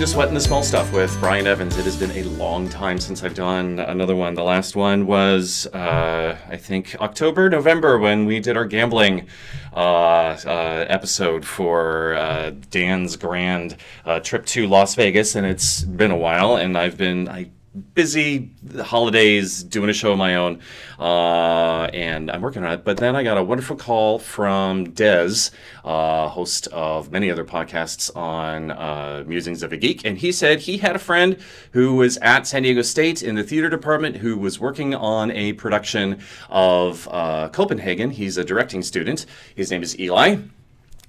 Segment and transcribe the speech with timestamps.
[0.00, 1.76] to Sweating the Small Stuff with Brian Evans.
[1.76, 4.32] It has been a long time since I've done another one.
[4.32, 9.26] The last one was, uh, I think, October, November when we did our gambling
[9.74, 13.76] uh, uh, episode for uh, Dan's grand
[14.06, 17.50] uh, trip to Las Vegas, and it's been a while, and I've been I
[17.94, 18.50] busy
[18.82, 20.58] holidays doing a show of my own
[20.98, 22.84] uh, and i'm working on it.
[22.84, 25.50] But then i got a wonderful call from des
[25.84, 30.60] uh, host of many other podcasts on uh, musings of a geek and he said
[30.60, 31.36] he had a friend
[31.72, 35.52] who was at san diego state in the theater department who was working on a
[35.52, 38.10] production of uh, copenhagen.
[38.10, 39.26] He's a directing student.
[39.54, 40.38] His name is eli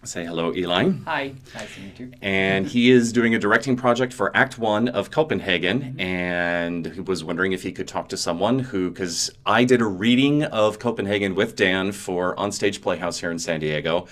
[0.04, 0.90] Say hello, Eli.
[1.06, 2.12] Hi, nice to meet you.
[2.24, 7.24] And he is doing a directing project for Act One of Copenhagen, and he was
[7.24, 11.36] wondering if he could talk to someone who, because I did a reading of Copenhagen
[11.36, 14.08] with Dan for Onstage Playhouse here in San Diego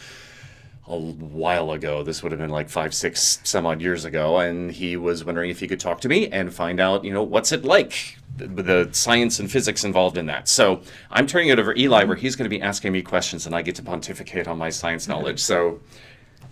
[0.90, 2.04] a while ago.
[2.04, 5.50] This would have been like five, six, some odd years ago, and he was wondering
[5.50, 8.48] if he could talk to me and find out, you know, what's it like the,
[8.48, 10.48] the science and physics involved in that.
[10.48, 10.82] So
[11.12, 13.62] I'm turning it over Eli, where he's going to be asking me questions, and I
[13.62, 15.40] get to pontificate on my science knowledge.
[15.40, 15.80] So,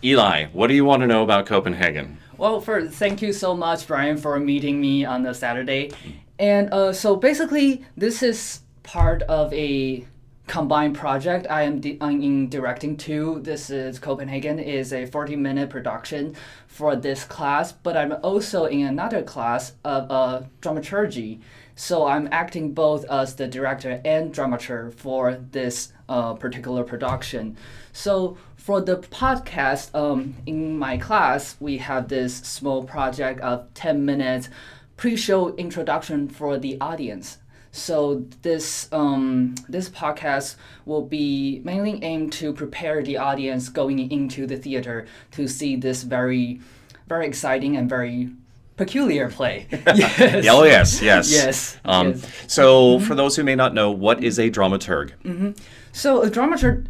[0.04, 2.18] Eli, what do you want to know about Copenhagen?
[2.38, 5.92] Well, first, thank you so much, Brian, for meeting me on the Saturday.
[6.38, 10.06] And uh, so basically, this is part of a
[10.48, 13.40] combined project I am di- in directing to.
[13.42, 16.36] This is Copenhagen is a 40 minute production
[16.68, 21.42] for this class, but I'm also in another class of uh, dramaturgy.
[21.76, 27.56] So I'm acting both as the director and dramaturg for this uh, particular production.
[27.94, 34.04] So for the podcast, um, in my class, we have this small project of 10
[34.06, 34.50] minutes
[34.96, 37.38] pre-show introduction for the audience.
[37.78, 40.56] So this um, this podcast
[40.86, 46.04] will be mainly aimed to prepare the audience going into the theater to see this
[46.04, 46.60] very,
[47.08, 48.30] very exciting and very
[48.78, 49.68] peculiar play.
[49.72, 50.48] yes.
[50.50, 51.32] oh, yes, yes.
[51.32, 51.78] Yes.
[51.86, 52.32] Um, yes.
[52.48, 55.56] So, for those who may not know, what is a dramaturg?
[55.92, 56.88] So a dramaturg,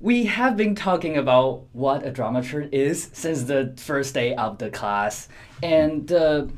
[0.00, 4.70] we have been talking about what a dramaturg is since the first day of the
[4.70, 5.28] class,
[5.62, 6.50] and the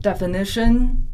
[0.00, 1.07] definition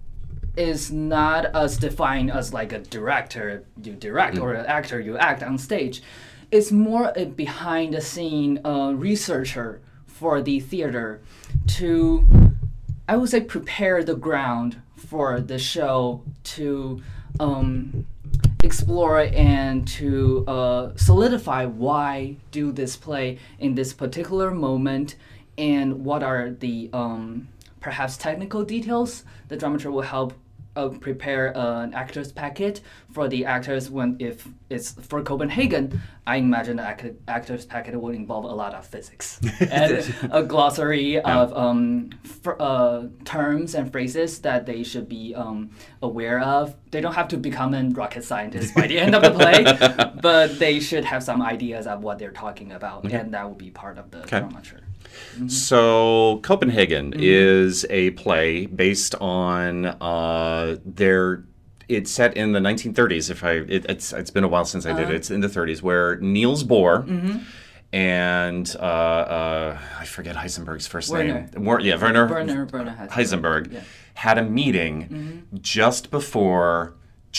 [0.57, 5.43] is not as defined as like a director you direct or an actor you act
[5.43, 6.03] on stage.
[6.51, 11.21] It's more a behind the scene uh, researcher for the theater
[11.67, 12.27] to
[13.09, 17.03] I would say prepare the ground for the show to
[17.39, 18.07] um,
[18.63, 25.17] explore and to uh, solidify why do this play in this particular moment
[25.59, 27.49] and what are the um,
[27.81, 30.33] perhaps technical details the dramaturg will help
[30.77, 32.81] uh, prepare an actors packet
[33.13, 36.01] for the actors when if it's for Copenhagen.
[36.27, 39.39] I imagine the act- actors packet will involve a lot of physics
[39.71, 42.11] and a glossary of um,
[42.43, 45.71] fr- uh, terms and phrases that they should be um,
[46.03, 46.75] aware of.
[46.91, 50.59] They don't have to become a rocket scientist by the end of the play, but
[50.59, 53.99] they should have some ideas of what they're talking about, and that will be part
[53.99, 54.23] of the
[55.39, 55.51] dramaturg.
[55.51, 57.21] So, Copenhagen Mm-hmm.
[57.23, 61.45] is a play based on uh, their.
[61.89, 63.31] It's set in the 1930s.
[63.31, 65.01] If I, it, it's it's been a while since I Uh-huh.
[65.01, 65.17] did it.
[65.17, 67.39] It's in the 30s, where Niels Bohr Mm-hmm.
[67.93, 71.49] and uh, uh, I forget Heisenberg's first Werner.
[71.53, 71.65] name.
[71.65, 72.27] Wor- yeah, Werner.
[72.27, 73.11] Werner- Werner Heisenberg.
[73.11, 73.79] Heisenberg Yeah.
[73.81, 73.89] Mm-hmm.
[74.15, 76.95] had a meeting just before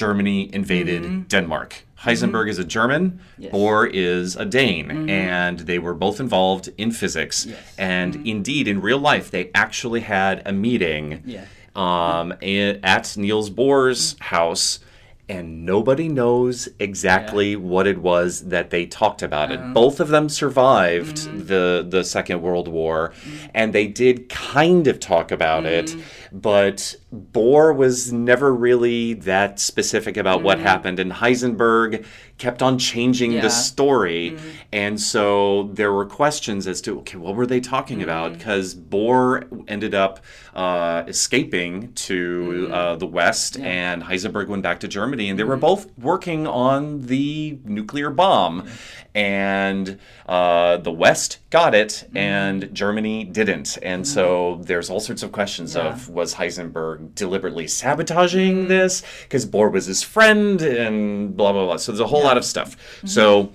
[0.05, 1.83] Germany invaded Denmark.
[1.97, 3.41] Heisenberg is a German, Mm-hmm.
[3.43, 3.51] Yes.
[3.51, 3.57] Mm-hmm.
[3.57, 7.45] Bohr is a Dane, and they were both involved in physics.
[7.45, 7.57] Yes.
[7.57, 7.81] Mm-hmm.
[7.81, 11.45] And indeed, in real life, they actually had a meeting Yeah.
[11.75, 14.79] um, at Niels Bohr's house.
[15.27, 19.51] And nobody knows exactly what it was that they talked about.
[19.51, 19.73] It.
[19.73, 21.47] Both of them survived Mm-hmm.
[21.47, 23.11] the the Second World War,
[23.53, 26.37] and they did kind of talk about it, Mm-hmm.
[26.39, 26.95] but
[27.31, 32.05] Bohr was never really that specific about what happened, and Heisenberg
[32.37, 33.37] kept on changing Mm-hmm.
[33.37, 33.41] Yeah.
[33.43, 34.37] the story,
[34.73, 38.33] and so there were questions as to okay, what were they talking about?
[38.33, 40.19] Because Bohr ended up
[40.53, 45.55] uh, escaping to uh, the West, and Heisenberg went back to Germany, and they were
[45.55, 45.61] mm-hmm.
[45.61, 49.17] both working on the nuclear bomb, mm-hmm.
[49.17, 52.17] and uh, the West got it, mm-hmm.
[52.17, 58.67] and Germany didn't, and so there's all sorts of questions of was Heisenberg deliberately sabotaging
[58.67, 61.77] this because Bohr was his friend, and blah blah blah.
[61.77, 62.75] So there's a whole lot of stuff.
[63.05, 63.51] So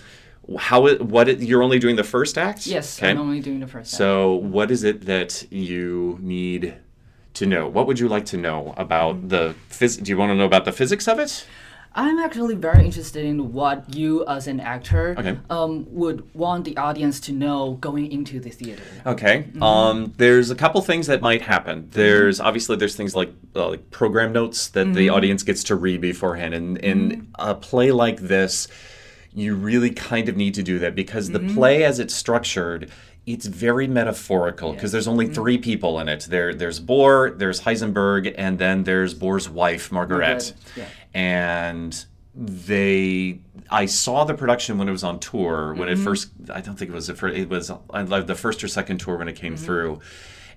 [0.59, 2.67] how it, what it, you're only doing the first act?
[2.67, 3.11] Yes, Okay.
[3.11, 3.93] I'm only doing the first.
[3.93, 3.99] act.
[3.99, 6.75] So, what is it that you need
[7.41, 7.67] to know?
[7.67, 10.65] What would you like to know about the phys- Do you want to know about
[10.67, 11.47] the physics of it?
[11.93, 15.37] I'm actually very interested in what you, as an actor, Okay.
[15.49, 18.85] um, would want the audience to know going into the theater.
[19.07, 19.47] Okay.
[19.61, 21.89] Um, there's a couple things that might happen.
[21.91, 26.01] There's obviously there's things like uh, like program notes that the audience gets to read
[26.01, 28.69] beforehand, and in a play like this,
[29.35, 32.89] you really kind of need to do that because the play, as it's structured.
[33.27, 36.27] It's very metaphorical because there's only three people in it.
[36.29, 40.19] There, there's Bohr, there's Heisenberg, and then there's Bohr's wife, Margaret.
[40.21, 40.87] Margaret, yeah.
[41.15, 43.41] And they
[43.71, 46.01] I saw the production when it was on tour when Mm-hmm.
[46.01, 48.63] it first I don't think it was the first it was I loved the first
[48.65, 49.65] or second tour when it came Mm-hmm.
[49.65, 50.01] through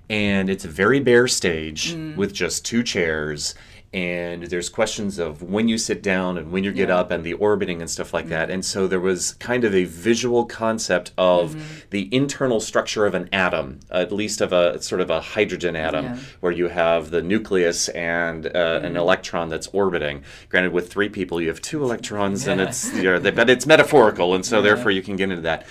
[0.10, 2.16] and it's a very bare stage Mm.
[2.16, 3.56] with just two chairs
[3.94, 6.98] and there's questions of when you sit down and when you get Yeah.
[6.98, 9.84] up and the orbiting and stuff like that and so there was kind of a
[9.86, 11.62] visual concept of Mm-hmm.
[11.92, 16.06] the internal structure of an atom at least of a sort of a hydrogen atom
[16.06, 16.18] Yeah.
[16.40, 18.86] where you have the nucleus and uh, Mm-hmm.
[18.86, 20.24] an electron that's orbiting.
[20.50, 24.46] Granted, with three people, you have two electrons, and it's you're, but it's metaphorical, and
[24.46, 25.66] so therefore you can get into that.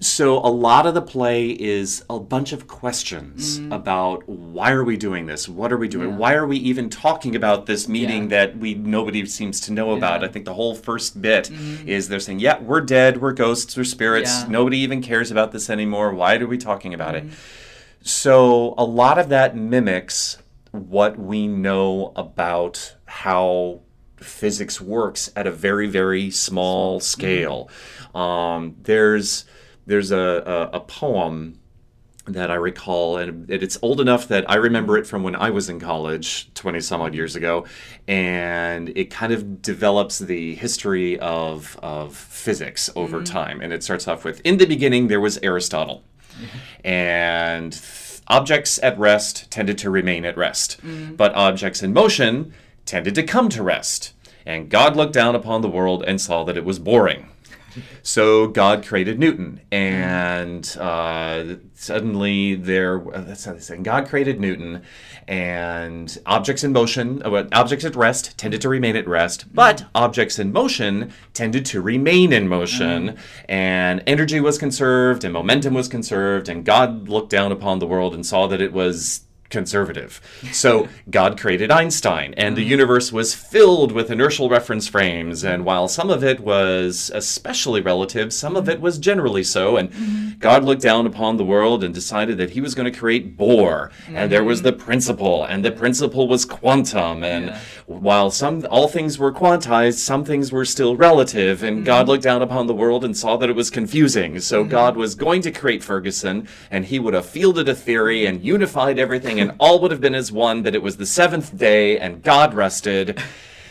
[0.00, 4.98] So a lot of the play is a bunch of questions about why are we
[4.98, 5.48] doing this?
[5.48, 6.08] What are we doing?
[6.08, 6.14] Mm-hmm.
[6.16, 6.20] Yeah.
[6.20, 8.28] Why are we even talking about this meeting Yeah.
[8.46, 10.10] that we nobody seems to know about?
[10.10, 10.16] Yeah.
[10.16, 10.24] Mm-hmm.
[10.24, 11.50] I think the whole first bit
[11.86, 13.22] is they're saying, "Yeah, we're dead.
[13.22, 13.74] We're ghosts.
[13.74, 14.46] We're spirits.
[14.46, 16.12] Nobody even cares about this anymore.
[16.12, 17.28] Why are we talking about Mm-hmm.
[17.28, 17.34] it?"
[18.02, 20.36] So a lot of that mimics
[20.72, 23.80] what we know about how
[24.18, 27.70] physics works at a very very small scale.
[28.14, 29.45] Um, there's
[29.86, 31.58] there's a, a, a poem
[32.26, 35.68] that I recall, and it's old enough that I remember it from when I was
[35.68, 37.66] in college 20 some odd years ago,
[38.08, 43.24] and it kind of develops the history of, of physics over mm-hmm.
[43.24, 43.60] time.
[43.60, 46.02] And it starts off with In the beginning, there was Aristotle,
[46.84, 51.14] and th- objects at rest tended to remain at rest, mm-hmm.
[51.14, 52.52] but objects in motion
[52.84, 54.14] tended to come to rest.
[54.44, 57.28] And God looked down upon the world and saw that it was boring.
[58.02, 63.00] So God created Newton, and uh, suddenly there.
[63.14, 63.76] uh, That's how they say.
[63.78, 64.82] God created Newton,
[65.28, 70.38] and objects in motion, uh, objects at rest tended to remain at rest, but objects
[70.38, 73.16] in motion tended to remain in motion,
[73.48, 78.14] and energy was conserved, and momentum was conserved, and God looked down upon the world
[78.14, 80.20] and saw that it was conservative.
[80.52, 82.68] So God created Einstein, and the mm.
[82.68, 85.44] universe was filled with inertial reference frames.
[85.44, 85.66] And mm.
[85.66, 88.82] while some of it was especially relative, some of it mm.
[88.82, 89.76] was generally so.
[89.76, 90.38] And mm-hmm.
[90.38, 93.90] God looked down upon the world and decided that he was going to create Bohr.
[94.08, 94.84] And there was the mm-hmm.
[94.84, 97.24] principle, and the principle was quantum.
[97.24, 97.56] And
[97.86, 101.62] while some all things were quantized, some things were still relative.
[101.62, 102.10] And God mm-hmm.
[102.10, 104.40] looked down upon the world and saw that it was confusing.
[104.40, 108.42] So God was going to create Ferguson, and he would have fielded a theory and
[108.42, 110.62] unified everything, and all would have been as one.
[110.62, 113.20] That it was the seventh day, and God rested.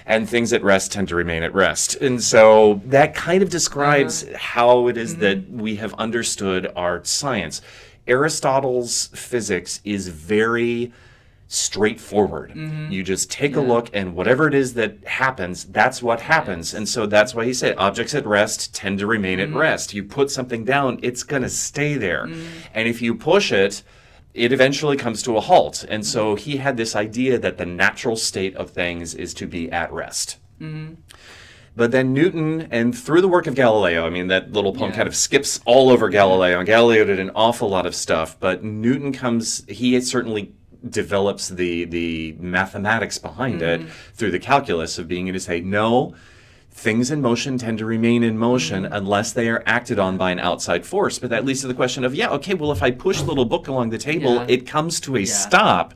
[0.07, 1.95] And things at rest tend to remain at rest.
[1.95, 4.37] And so that kind of describes uh-huh.
[4.37, 5.61] how it is that mm-hmm.
[5.61, 7.59] we have understood our science.
[8.07, 10.93] Aristotle's physics is very
[11.47, 12.51] straightforward.
[12.51, 12.91] Mm-hmm.
[12.91, 16.73] You just take a look, and whatever it is that happens, that's what happens.
[16.75, 19.57] And so that's why he said objects at rest tend to remain at mm-hmm.
[19.57, 19.93] rest.
[19.93, 22.25] You put something down, it's going to stay there.
[22.73, 23.81] And if you push it,
[24.35, 25.85] it eventually comes to a halt.
[25.87, 29.71] And so he had this idea that the natural state of things is to be
[29.71, 30.37] at rest.
[30.59, 30.95] Mm-hmm.
[31.77, 34.97] But then Newton, and through the work of Galileo, I mean, that little poem Yeah.
[34.97, 38.37] kind of skips all over Galileo, and Galileo did an awful lot of stuff.
[38.39, 40.53] But Newton comes, he certainly
[40.87, 43.89] develops the the mathematics behind it mm-hmm.
[44.13, 46.13] through the calculus of being able to say, no,
[46.75, 48.93] things in motion tend to remain in motion mm-hmm.
[48.93, 51.17] unless they are acted on by an outside force.
[51.17, 53.45] But that leads to the question of, yeah, okay, well, if I push the little
[53.45, 54.45] book along the table, Yeah.
[54.49, 55.93] it comes to a stop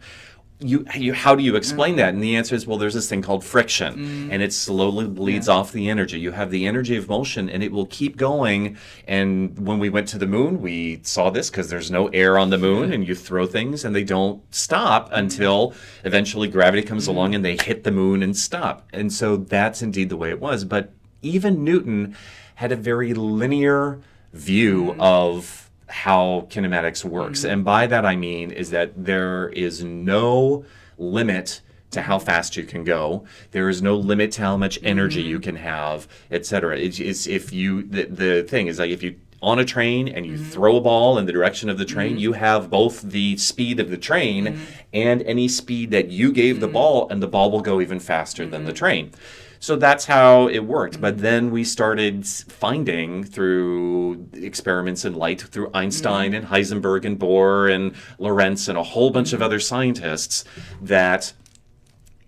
[0.59, 1.97] you, you how do you explain mm.
[1.97, 2.13] that?
[2.13, 4.27] And the answer is well there's this thing called friction mm.
[4.31, 6.19] and it slowly bleeds off the energy.
[6.19, 8.77] You have the energy of motion and it will keep going.
[9.07, 12.49] And when we went to the moon we saw this because there's no air on
[12.49, 15.17] the moon and you throw things and they don't stop mm.
[15.17, 15.73] until
[16.03, 18.87] eventually gravity comes along and they hit the moon and stop.
[18.91, 20.65] And so that's indeed the way it was.
[20.65, 22.15] But even newton
[22.55, 24.01] had a very linear
[24.33, 27.41] view of how kinematics works.
[27.41, 27.51] Mm-hmm.
[27.51, 30.65] And by that I mean is that there is no
[30.97, 33.25] limit to how fast you can go.
[33.51, 35.29] There is no limit to how much energy mm-hmm.
[35.29, 36.77] you can have, etc.
[36.77, 40.25] It's, it's if you the, the thing is like if you on a train and
[40.25, 40.49] you mm-hmm.
[40.49, 43.89] throw a ball in the direction of the train, you have both the speed of
[43.89, 44.59] the train
[44.93, 48.45] and any speed that you gave the ball, and the ball will go even faster
[48.45, 49.11] than the train.
[49.59, 51.01] So that's how it worked.
[51.01, 57.73] But then we started finding through experiments in light, through Einstein and Heisenberg and Bohr
[57.73, 60.45] and Lorentz and a whole bunch of other scientists,
[60.81, 61.33] that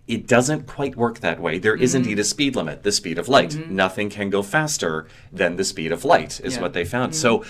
[0.08, 1.58] it doesn't quite work that way.
[1.58, 2.26] There is indeed a mm.
[2.26, 3.52] speed limit, the speed of light.
[3.52, 3.76] Mm-hmm.
[3.76, 6.62] Nothing can go faster than the speed of light, is Yeah.
[6.62, 7.14] what they found.
[7.14, 7.16] Mm.
[7.16, 7.46] So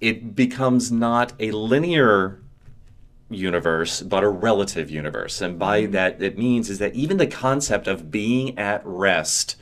[0.00, 2.40] it becomes not a linear
[3.34, 5.40] universe, but a relative universe.
[5.40, 5.92] And by mm-hmm.
[5.92, 9.56] that, it means is that even the concept of being at rest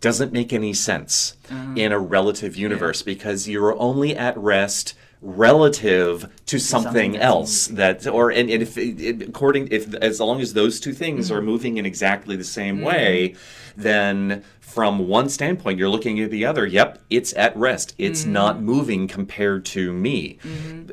[0.00, 1.78] doesn't make any sense mm-hmm.
[1.78, 4.94] in a relative universe because you're only at rest
[5.24, 7.66] relative to something, something else.
[7.68, 11.36] that or and, and if it, according if as long as those two things Mm-hmm.
[11.38, 13.34] are moving in exactly the same way
[13.76, 17.94] then from one standpoint you're looking at the other yep it's at rest.
[17.96, 18.32] It's Mm-hmm.
[18.32, 20.38] not moving compared to me.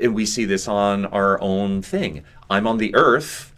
[0.01, 2.23] And we see this on our own thing.
[2.50, 3.53] I'm on the earth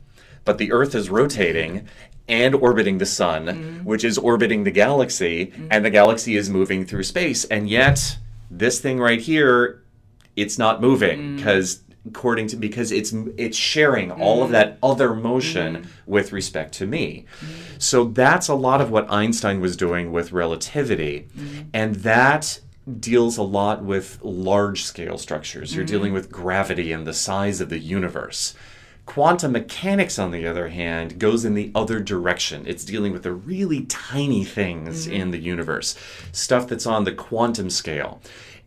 [0.45, 1.87] but the earth is rotating
[2.27, 3.83] and orbiting the sun Mm-hmm.
[3.83, 7.45] which is orbiting the galaxy and the galaxy is moving through space.
[7.45, 8.17] And yet
[8.49, 9.82] this thing right here
[10.35, 11.37] it's not moving mm.
[11.37, 14.53] because according to because it's it's sharing all of mm.
[14.53, 15.87] that other motion mm.
[16.05, 17.25] with respect to me.
[17.77, 21.27] So that's a lot of what einstein was doing with relativity
[21.73, 22.59] and that
[22.99, 25.75] deals a lot with large scale structures.
[25.75, 28.53] You're dealing with gravity and the size of the universe.
[29.05, 32.63] Quantum mechanics, on the other hand, goes in the other direction.
[32.65, 35.97] It's dealing with the really tiny things in the universe,
[36.31, 38.21] stuff that's on the quantum scale.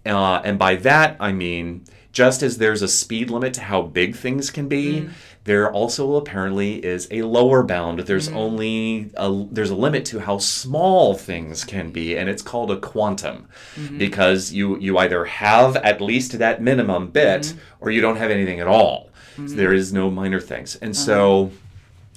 [0.06, 4.16] Uh, and by that, I mean, just as there's a speed limit to how big
[4.16, 5.10] things can be, mm.
[5.44, 8.00] there also apparently is a lower bound.
[8.00, 8.36] There's mm.
[8.36, 12.78] only a, there's a limit to how small things can be, and it's called a
[12.78, 13.98] quantum, mm-hmm.
[13.98, 17.58] because you you either have at least that minimum bit, mm-hmm.
[17.80, 19.10] or you don't have anything at all.
[19.36, 21.56] So there is no minor things, and so uh-huh.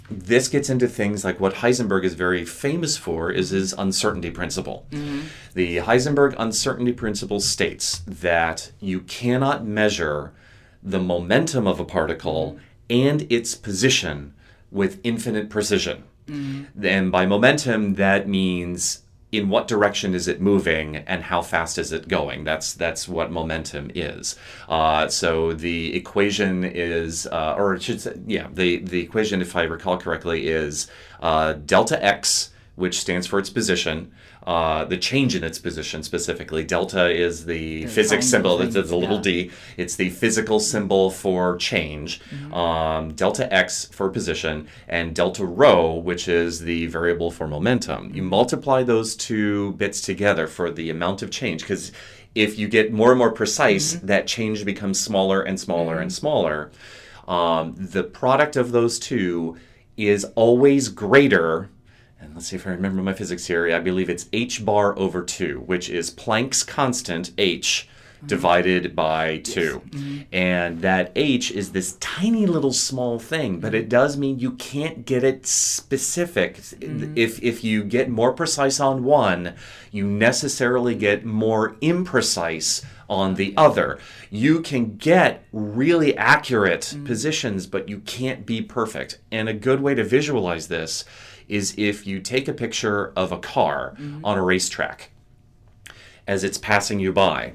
[0.09, 3.57] This gets into things like what Heisenberg is very famous for is mm-hmm.
[3.57, 4.85] his uncertainty principle.
[4.91, 5.27] Mm-hmm.
[5.53, 10.33] The Heisenberg uncertainty principle states that you cannot measure
[10.81, 12.61] the momentum of a particle mm-hmm.
[12.89, 14.33] and its position
[14.71, 16.03] with infinite precision.
[16.79, 21.91] And by momentum, that means in what direction is it moving and how fast is
[21.91, 22.43] it going?
[22.43, 24.35] That's that's what momentum is.
[24.67, 29.55] Uh, so the equation is, uh, or it should say, yeah, the the equation, if
[29.55, 30.89] I recall correctly, is
[31.21, 34.11] uh, delta x, which stands for its position.
[34.47, 36.63] Uh, the change in its position specifically.
[36.63, 38.61] Delta is the physics symbol.
[38.61, 39.21] It's the little yeah.
[39.21, 39.51] d.
[39.77, 42.21] It's the physical symbol for change.
[42.53, 48.15] Um, delta x for position, and delta rho, which is the variable for momentum.
[48.15, 51.91] You multiply those two bits together for the amount of change, because
[52.33, 56.71] if you get more and more precise, that change becomes smaller and smaller and smaller.
[57.27, 59.57] Um, the product of those two
[59.97, 61.69] is always greater
[62.21, 63.73] and let's see if I remember my physics here.
[63.73, 67.87] I believe it's h bar over 2, which is Planck's constant, h,
[68.25, 69.81] divided by 2.
[69.85, 70.17] Mm-hmm.
[70.33, 75.05] And that h is this tiny little small thing, but it does mean you can't
[75.05, 76.57] get it specific.
[76.57, 77.13] Mm-hmm.
[77.15, 79.55] If, if you get more precise on one,
[79.91, 83.97] you necessarily get more imprecise on the other.
[84.29, 87.05] You can get really accurate mm.
[87.05, 89.17] positions, but you can't be perfect.
[89.31, 91.05] And a good way to visualize this
[91.49, 94.23] is if you take a picture of a car mm-hmm.
[94.23, 95.11] on a racetrack
[96.29, 97.53] as it's passing you by.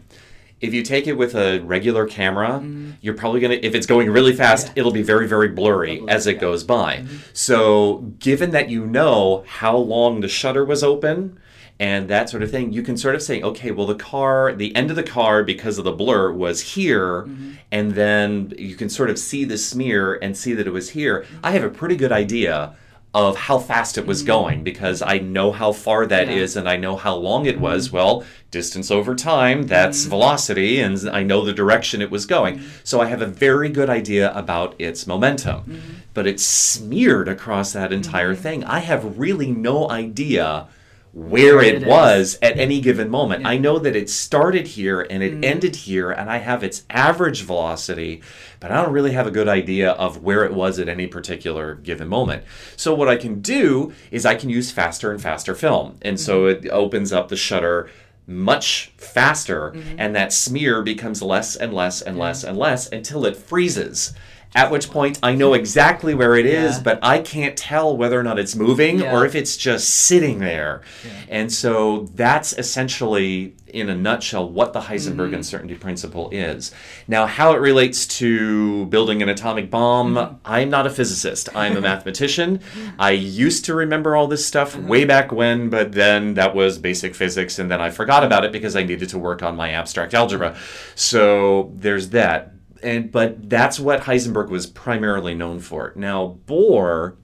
[0.60, 2.92] If you take it with a regular camera, mm-hmm.
[3.00, 6.26] you're probably going to, if it's going really fast, it'll be very, very blurry as
[6.26, 6.98] it goes by.
[6.98, 7.16] Mm-hmm.
[7.32, 11.38] So, given that you know how long the shutter was open,
[11.78, 14.74] and that sort of thing, you can sort of say, okay, well, the car, the
[14.74, 17.28] end of the car, because of the blur, was here,
[17.72, 21.26] and then you can sort of see the smear and see that it was here.
[21.42, 22.76] I have a pretty good idea
[23.14, 24.26] of how fast it was mm.
[24.26, 26.60] going because I know how far that is Yeah.
[26.60, 27.92] and I know how long it was.
[27.92, 30.08] Well, distance over time, that's mm.
[30.08, 32.58] velocity, and I know the direction it was going.
[32.58, 32.68] Mm.
[32.82, 35.60] So I have a very good idea about its momentum.
[35.60, 35.92] Mm-hmm.
[36.12, 38.42] But it's smeared across that entire mm-hmm.
[38.42, 38.64] thing.
[38.64, 40.68] I have really no idea
[41.14, 43.46] where it it was at any given moment.
[43.46, 45.44] I know that it started here and it mm-hmm.
[45.44, 48.20] ended here, and I have its average velocity,
[48.58, 51.76] but I don't really have a good idea of where it was at any particular
[51.76, 52.42] given moment.
[52.76, 55.98] So, what I can do is I can use faster and faster film.
[56.02, 56.66] And so mm-hmm.
[56.66, 57.88] it opens up the shutter
[58.26, 59.96] much faster, mm-hmm.
[59.98, 64.14] and that smear becomes less and less and less and less until it freezes.
[64.56, 66.82] At which point I know exactly where it is, Yeah.
[66.84, 69.12] but I can't tell whether or not it's moving Yeah.
[69.12, 70.82] or if it's just sitting there.
[71.28, 75.34] And so that's essentially, in a nutshell, what the Heisenberg mm-hmm.
[75.34, 76.70] uncertainty principle is.
[77.08, 80.36] Now, how it relates to building an atomic bomb, mm-hmm.
[80.44, 81.48] I'm not a physicist.
[81.56, 82.60] I'm a mathematician.
[82.96, 84.86] I used to remember all this stuff mm-hmm.
[84.86, 88.52] way back when, but then that was basic physics, and then I forgot about it
[88.52, 90.56] because I needed to work on my abstract algebra.
[90.94, 92.53] So there's that.
[92.84, 95.92] And but that's what Heisenberg was primarily known for.
[95.96, 97.16] Now Bohr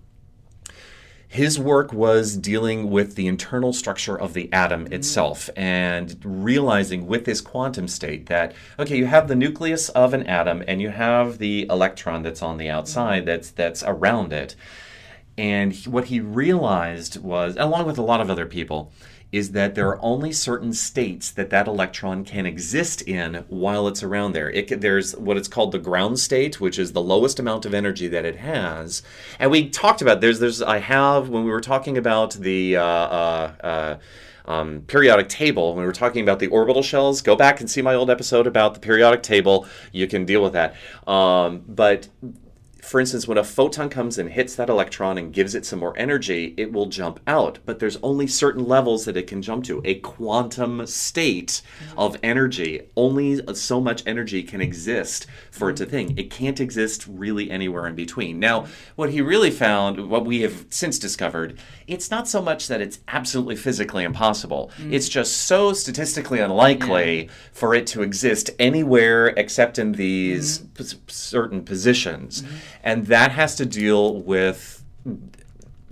[1.29, 4.95] His work was dealing with the internal structure of the atom mm-hmm.
[4.95, 10.25] itself and realizing with this quantum state that, okay, you have the nucleus of an
[10.27, 13.27] atom and you have the electron that's on the outside mm-hmm.
[13.27, 14.57] that's, that's around it.
[15.39, 18.93] And he- what he realized was, along with a lot of other people,
[19.33, 24.03] is that there are only certain states that that electron can exist in while it's
[24.03, 24.51] around there.
[24.51, 28.09] It, there's what it's called the ground state, which is the lowest amount of energy
[28.09, 29.03] that it has.
[29.39, 32.83] And we talked about there's there's I have when we were talking about the uh,
[32.83, 33.99] uh, uh,
[34.47, 37.83] um, periodic table, when we were talking about the orbital shells, go back and see
[37.83, 39.67] my old episode about the periodic table.
[39.93, 40.75] You can deal with that.
[41.07, 42.09] Um, but
[42.83, 45.97] for instance, when a photon comes and hits that electron and gives it some more
[45.97, 47.59] energy, it will jump out.
[47.65, 49.81] But there's only certain levels that it can jump to.
[49.85, 51.99] A quantum state mm-hmm.
[51.99, 55.91] of energy, only so much energy can exist for it to mm-hmm.
[55.91, 56.19] think.
[56.19, 58.39] It can't exist really anywhere in between.
[58.39, 62.81] Now, what he really found, what we have since discovered, it's not so much that
[62.81, 64.71] it's absolutely physically impossible.
[64.79, 64.93] Mm.
[64.93, 70.83] It's just so statistically unlikely for it to exist anywhere except in these mm-hmm.
[70.83, 72.45] p- certain positions.
[72.83, 74.77] And that has to deal with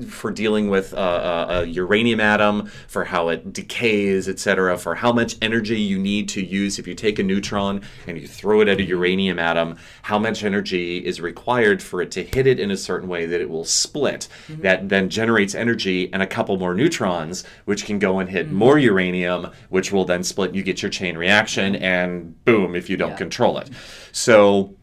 [0.06, 5.12] for dealing with uh, uh, a uranium atom, for how it decays, etc., for how
[5.12, 8.68] much energy you need to use if you take a neutron and you throw it
[8.68, 12.70] at a uranium atom, how much energy is required for it to hit it in
[12.70, 14.28] a certain way that it will split.
[14.48, 18.78] That then generates energy and a couple more neutrons, which can go and hit more
[18.78, 20.54] uranium, which will then split.
[20.54, 23.16] You get your chain reaction, and boom, if you don't Yeah.
[23.16, 23.68] control it.
[24.12, 24.76] So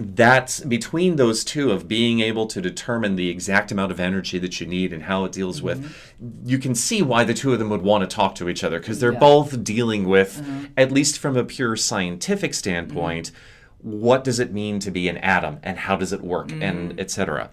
[0.00, 4.60] that's between those two of being able to determine the exact amount of energy that
[4.60, 6.48] you need and how it deals with mm-hmm.
[6.48, 8.80] you can see why the two of them would want to talk to each other
[8.80, 9.18] because they're Yeah.
[9.18, 10.66] both dealing with mm-hmm.
[10.76, 14.00] at least from a pure scientific standpoint mm-hmm.
[14.00, 17.50] what does it mean to be an atom and how does it work and etc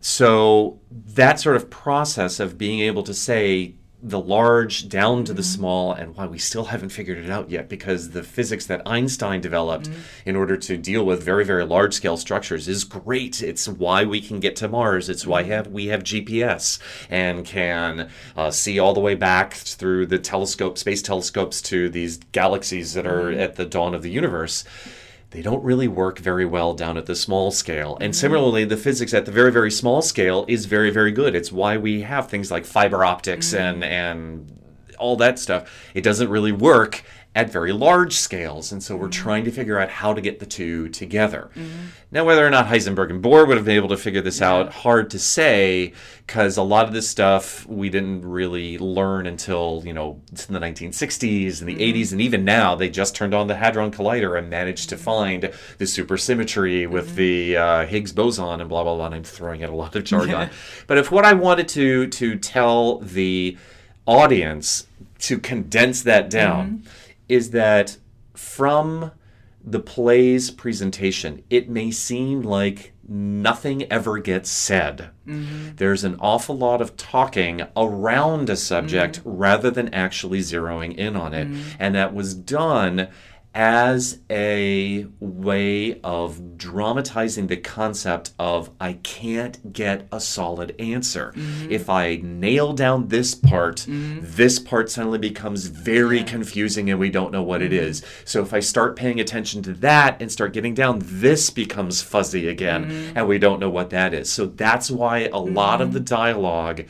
[0.00, 5.42] so that sort of process of being able to say the large down to the
[5.42, 5.50] mm-hmm.
[5.50, 9.40] small and why we still haven't figured it out yet because the physics that Einstein
[9.40, 10.00] developed mm-hmm.
[10.28, 13.42] in order to deal with very very large scale structures is great.
[13.42, 15.08] It's why we can get to Mars.
[15.08, 15.52] It's why mm-hmm.
[15.52, 16.78] have we have GPS
[17.10, 22.18] and can uh, see all the way back through the telescope space telescopes to these
[22.32, 24.64] galaxies that are at the dawn of the universe
[25.30, 27.96] they don't really work very well down at the small scale.
[28.00, 28.16] And mm.
[28.16, 31.34] similarly, the physics at the very, very small scale is very, very good.
[31.34, 33.58] It's why we have things like fiber optics mm.
[33.58, 34.60] and, and
[34.98, 35.90] all that stuff.
[35.94, 38.72] It doesn't really work at very large scales.
[38.72, 39.12] And so we're mm.
[39.12, 41.50] trying to figure out how to get the two together.
[41.54, 41.86] Mm-hmm.
[42.10, 44.72] Now, whether or not Heisenberg and Bohr would have been able to figure this out,
[44.72, 45.92] hard to say,
[46.26, 50.54] because a lot of this stuff we didn't really learn until, you know, it's in
[50.54, 51.98] the 1960s and the mm-hmm.
[51.98, 52.10] 80s.
[52.10, 55.04] And even now, they just turned on the Hadron Collider and managed to mm-hmm.
[55.04, 55.42] find
[55.78, 59.06] the supersymmetry with the uh, Higgs boson and blah, blah, blah.
[59.06, 60.50] And I'm throwing out a lot of jargon.
[60.88, 63.56] but if what I wanted to, to tell the
[64.04, 64.88] audience
[65.20, 66.82] to condense that down
[67.30, 67.96] is that
[68.34, 69.12] from
[69.62, 75.10] the play's presentation, it may seem like nothing ever gets said.
[75.26, 75.76] Mm-hmm.
[75.76, 79.30] There's an awful lot of talking around a subject mm-hmm.
[79.30, 81.48] rather than actually zeroing in on it.
[81.48, 81.76] Mm-hmm.
[81.78, 83.08] And that was done
[83.54, 91.32] as a way of dramatizing the concept of I can't get a solid answer.
[91.34, 91.70] Mm-hmm.
[91.70, 94.20] If I nail down this part, mm-hmm.
[94.22, 97.84] this part suddenly becomes very confusing and we don't know what it mm-hmm.
[97.84, 98.04] is.
[98.24, 102.46] So if I start paying attention to that and start getting down, this becomes fuzzy
[102.46, 104.30] again and we don't know what that is.
[104.30, 106.84] So that's why a lot of the dialogue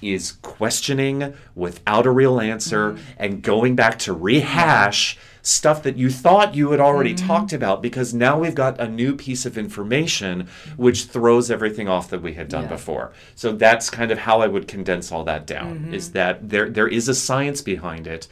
[0.00, 6.56] is questioning without a real answer and going back to rehash stuff that you thought
[6.56, 7.26] you had already mm-hmm.
[7.26, 12.10] talked about because now we've got a new piece of information which throws everything off
[12.10, 12.70] that we had done Yeah.
[12.70, 13.12] before.
[13.36, 16.14] So that's kind of how I would condense all that down is mm-hmm.
[16.14, 18.26] that there there is a science behind it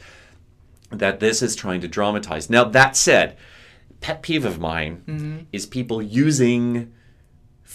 [0.91, 2.49] that this is trying to dramatize.
[2.49, 3.37] Now that said,
[4.01, 5.37] pet peeve of mine mm-hmm.
[5.53, 6.91] is people using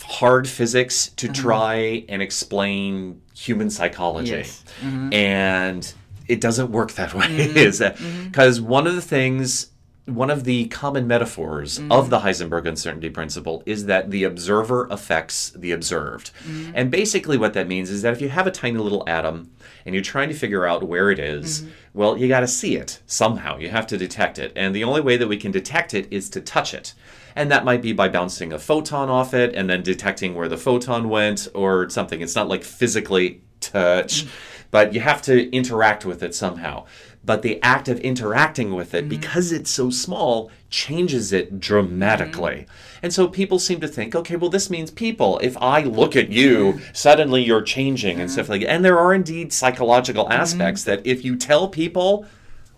[0.03, 1.35] hard physics to uh-huh.
[1.43, 4.33] try and explain human psychology.
[4.33, 4.65] Yes.
[5.13, 5.95] And
[6.31, 7.27] it doesn't work that way.
[7.27, 7.57] Mm-hmm.
[7.57, 8.29] Is that mm-hmm.
[8.29, 9.71] because one of the things
[10.07, 11.93] one of the common metaphors mm-hmm.
[11.93, 16.31] of the Heisenberg uncertainty principle is that the observer affects the observed.
[16.75, 19.53] And basically, what that means is that if you have a tiny little atom
[19.85, 21.65] and you're trying to figure out where it is,
[21.95, 23.59] well, you got to see it somehow.
[23.59, 24.53] You have to detect it.
[24.57, 26.95] And the only way that we can detect it is to touch it.
[27.37, 30.57] And that might be by bouncing a photon off it and then detecting where the
[30.57, 32.21] photon went or something.
[32.21, 34.27] It's not like physically touch,
[34.71, 36.85] but you have to interact with it somehow.
[37.25, 39.11] but the act of interacting with it, mm-hmm.
[39.11, 42.67] because it's so small, changes it dramatically.
[42.67, 42.99] Mm-hmm.
[43.03, 45.39] And so people seem to think, okay, well, this means people.
[45.41, 46.85] If I look at you, mm-hmm.
[46.93, 48.71] suddenly you're changing and stuff like that.
[48.71, 52.27] And there are indeed psychological aspects that if you tell people,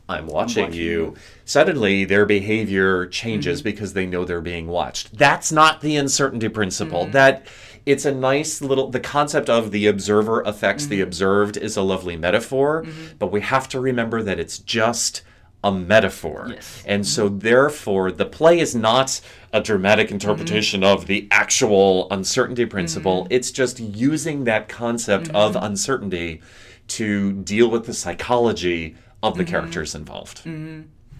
[0.08, 5.16] I'm watching, watching you, suddenly their behavior changes because they know they're being watched.
[5.16, 7.06] That's not the uncertainty principle.
[7.06, 7.46] That
[7.86, 11.04] it's a nice little the concept of the observer affects the mm-hmm.
[11.04, 13.16] observed is a lovely metaphor, mm-hmm.
[13.18, 15.22] but we have to remember that it's just
[15.64, 16.48] a metaphor.
[16.50, 16.82] Yes.
[16.86, 17.38] And so mm-hmm.
[17.38, 19.20] therefore the play is not
[19.52, 23.26] a dramatic interpretation of the actual uncertainty principle.
[23.30, 26.40] It's just using that concept of uncertainty
[26.88, 30.42] to deal with the psychology of the characters involved.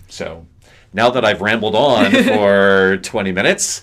[0.08, 0.46] So
[0.92, 3.82] now that I've rambled on for 20 minutes,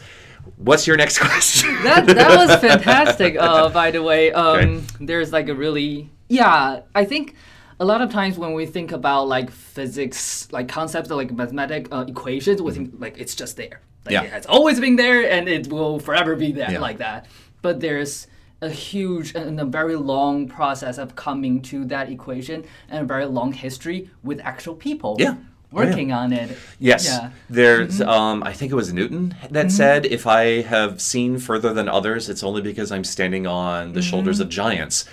[0.59, 1.73] what's your next question?
[1.83, 3.35] that that was fantastic.
[3.39, 6.81] Uh, by the way, um, there's like a really yeah.
[6.93, 7.35] I think
[7.79, 12.05] a lot of times when we think about like physics, like concepts like mathematic uh,
[12.07, 13.81] equations, we think like it's just there.
[14.05, 14.23] Like Yeah.
[14.23, 16.79] it has always been there and it will forever be there Yeah.
[16.79, 17.27] like that.
[17.61, 18.27] But there's
[18.61, 23.25] a huge and a very long process of coming to that equation and a very
[23.25, 25.35] long history with actual people Yeah.
[25.71, 25.89] Oh, yeah.
[25.89, 26.57] working on it.
[26.79, 27.05] Yes.
[27.05, 27.29] Yeah.
[27.47, 28.09] There's, mm-hmm.
[28.09, 29.69] um, I think it was Newton that mm-hmm.
[29.69, 34.01] said, if I have seen further than others, it's only because I'm standing on the
[34.01, 34.43] shoulders mm-hmm.
[34.43, 35.05] of giants.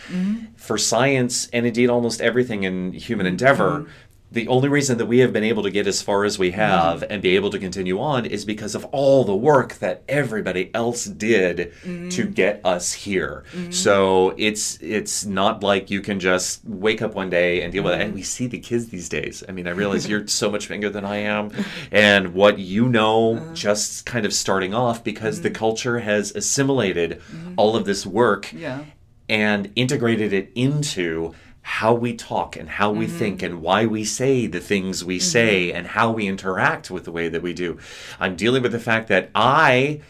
[0.57, 3.87] For science, and indeed almost everything in human endeavor,
[4.31, 6.61] the only reason that we have been able to get as far as we mm-hmm.
[6.61, 10.71] have and be able to continue on is because of all the work that everybody
[10.75, 12.09] else did mm-hmm.
[12.09, 13.45] to get us here.
[13.53, 13.71] Mm-hmm.
[13.71, 17.95] So it's it's not like you can just wake up one day and deal with
[17.95, 18.01] it.
[18.01, 19.45] And we see the kids these days.
[19.49, 21.53] I mean, I realize you're so much younger than I am,
[21.93, 23.55] and what you know uh-huh.
[23.55, 27.23] just kind of starting off because the culture has assimilated
[27.57, 28.85] all of this work Yeah.
[29.29, 31.35] and integrated it into
[31.66, 33.18] how we talk and how we mm-hmm.
[33.18, 35.24] think and why we say the things we mm-hmm.
[35.24, 37.76] say and how we interact with the way that we do.
[38.20, 40.00] I'm dealing with the fact that I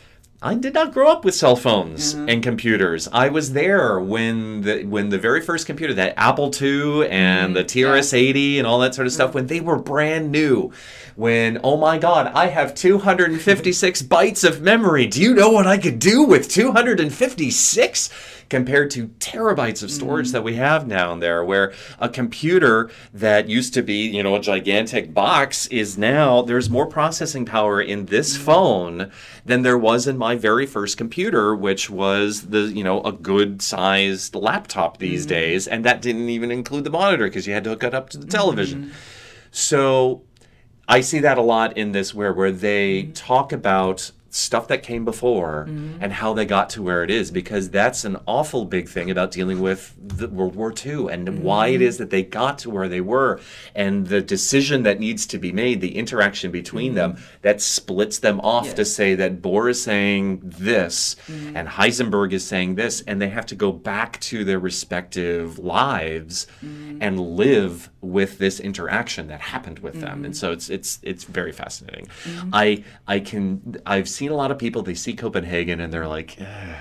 [0.42, 2.28] I did not grow up with cell phones mm-hmm.
[2.28, 3.08] and computers.
[3.10, 7.64] I was there when the when the very first computer, that Apple II and the
[7.64, 10.72] TRS-80 and all that sort of stuff, when they were brand new.
[11.16, 15.06] When oh my God, I have 256 bytes of memory.
[15.06, 18.10] Do you know what I could do with 256?
[18.48, 20.32] compared to terabytes of storage mm.
[20.32, 24.36] that we have now and there where a computer that used to be you know
[24.36, 28.40] a gigantic box is now there's more processing power in this mm.
[28.40, 29.10] phone
[29.44, 33.60] than there was in my very first computer which was the you know a good
[33.60, 35.30] sized laptop these mm.
[35.30, 38.08] days and that didn't even include the monitor because you had to hook it up
[38.08, 38.30] to the mm-hmm.
[38.30, 38.92] television
[39.50, 40.22] so
[40.88, 43.14] I see that a lot in this where where they mm.
[43.14, 46.02] talk about stuff that came before mm-hmm.
[46.02, 49.30] and how they got to where it is because that's an awful big thing about
[49.30, 51.82] dealing with the World War II and why it mm-hmm.
[51.82, 53.40] is that they got to where they were
[53.74, 57.24] and the decision that needs to be made, the interaction between them mm-hmm.
[57.42, 62.74] that splits them off to say that Bohr is saying this and Heisenberg is saying
[62.74, 66.46] this and they have to go back to their respective lives
[67.00, 70.24] and live with this interaction that happened with them.
[70.24, 72.06] And so it's it's it's very fascinating.
[72.52, 76.36] I i can i've seen a lot of people they see copenhagen and they're like
[76.40, 76.76] "Ugh."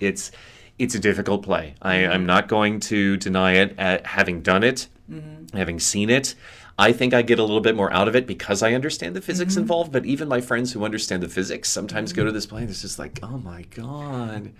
[0.00, 0.30] it's
[0.78, 1.74] it's a difficult play.
[1.80, 2.12] I, mm-hmm.
[2.12, 5.56] i'm not going to deny it at having done it mm-hmm.
[5.56, 6.34] having seen it.
[6.78, 9.22] I think I get a little bit more out of it because I understand the
[9.22, 9.62] physics mm-hmm.
[9.62, 12.70] involved, but even my friends who understand the physics sometimes go to this play and
[12.70, 14.52] it's just like, oh my God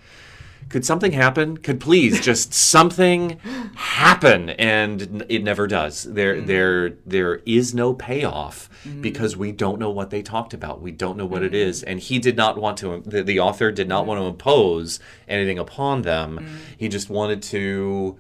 [0.68, 1.57] could something happen?
[1.57, 3.38] Could please just something
[3.76, 4.50] happen?
[4.50, 6.05] And it never does.
[6.05, 6.46] There, mm-hmm.
[6.46, 9.00] there, there is no payoff mm-hmm.
[9.00, 10.81] because we don't know what they talked about.
[10.81, 11.68] We don't know what it mm-hmm.
[11.68, 11.83] is.
[11.83, 13.02] And he did not want to.
[13.05, 14.98] The, the author did not want to impose
[15.29, 16.46] anything upon them.
[16.76, 18.18] He just wanted to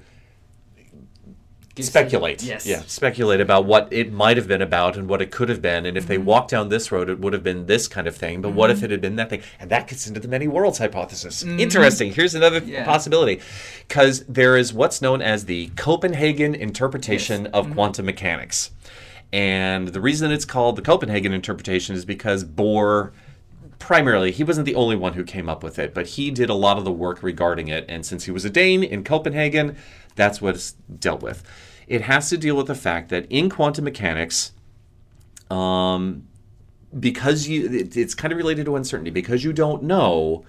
[1.82, 2.42] speculate.
[2.42, 2.66] Yes.
[2.66, 5.86] Yeah, speculate about what it might have been about and what it could have been.
[5.86, 6.24] And if they mm-hmm.
[6.24, 8.40] walked down this road, it would have been this kind of thing.
[8.40, 8.86] But what if mm-hmm.
[8.86, 9.42] it had been that thing?
[9.60, 11.42] And that gets into the many worlds hypothesis.
[11.42, 11.60] Mm-hmm.
[11.60, 12.12] Interesting.
[12.12, 12.84] Here's another Yeah.
[12.84, 13.40] possibility.
[13.86, 18.70] Because there is what's known as the Copenhagen interpretation of quantum mechanics.
[19.32, 23.12] And the reason it's called the Copenhagen interpretation is because Bohr
[23.78, 26.54] primarily he wasn't the only one who came up with it but he did a
[26.54, 29.76] lot of the work regarding it and since he was a dane in copenhagen
[30.16, 31.42] that's what it's dealt with.
[31.86, 34.52] It has to deal with the fact that in quantum mechanics
[35.50, 36.26] um,
[36.98, 39.10] because you it, it's kind of related to uncertainty.
[39.10, 40.44] Because you don't know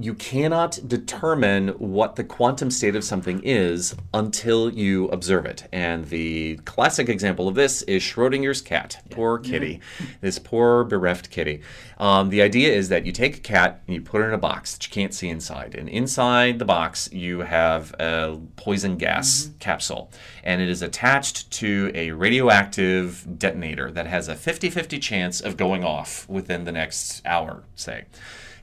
[0.00, 5.66] you cannot determine what the quantum state of something is until you observe it.
[5.72, 9.02] And the classic example of this is Schrodinger's cat.
[9.10, 9.80] Poor kitty.
[10.20, 11.62] this poor bereft kitty.
[11.98, 14.38] Um, the idea is that you take a cat and you put it in a
[14.38, 15.74] box that you can't see inside.
[15.74, 20.12] And inside the box, you have a poison gas capsule.
[20.44, 25.56] And it is attached to a radioactive detonator that has a 50 50 chance of
[25.56, 28.04] going off within the next hour, say.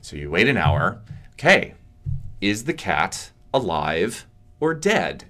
[0.00, 1.02] So you wait an hour.
[1.38, 1.74] Okay,
[2.40, 4.26] is the cat alive
[4.58, 5.24] or dead?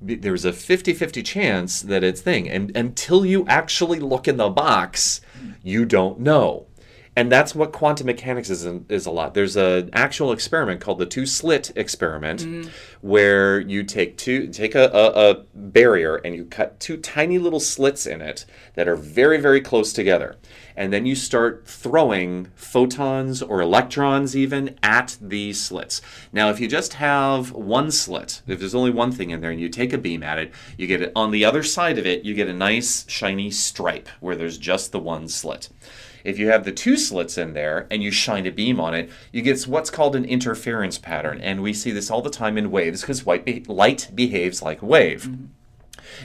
[0.00, 2.48] There's a 50 50 chance that it's thing.
[2.48, 5.20] And until you actually look in the box,
[5.62, 6.66] you don't know.
[7.14, 9.34] And that's what quantum mechanics is, is a lot.
[9.34, 12.70] There's an actual experiment called the two slit experiment, mm.
[13.02, 17.60] Where you take two take a, a, a barrier and you cut two tiny little
[17.60, 20.36] slits in it that are very very close together,
[20.76, 26.00] and then you start throwing photons or electrons even at these slits.
[26.32, 29.60] Now, if you just have one slit, if there's only one thing in there, and
[29.60, 32.24] you take a beam at it, you get it on the other side of it,
[32.24, 35.68] you get a nice shiny stripe where there's just the one slit.
[36.24, 39.10] If you have the two slits in there and you shine a beam on it,
[39.32, 41.40] you get what's called an interference pattern.
[41.40, 44.86] And we see this all the time in waves because be- light behaves like a
[44.86, 45.22] wave.
[45.22, 45.46] Mm-hmm.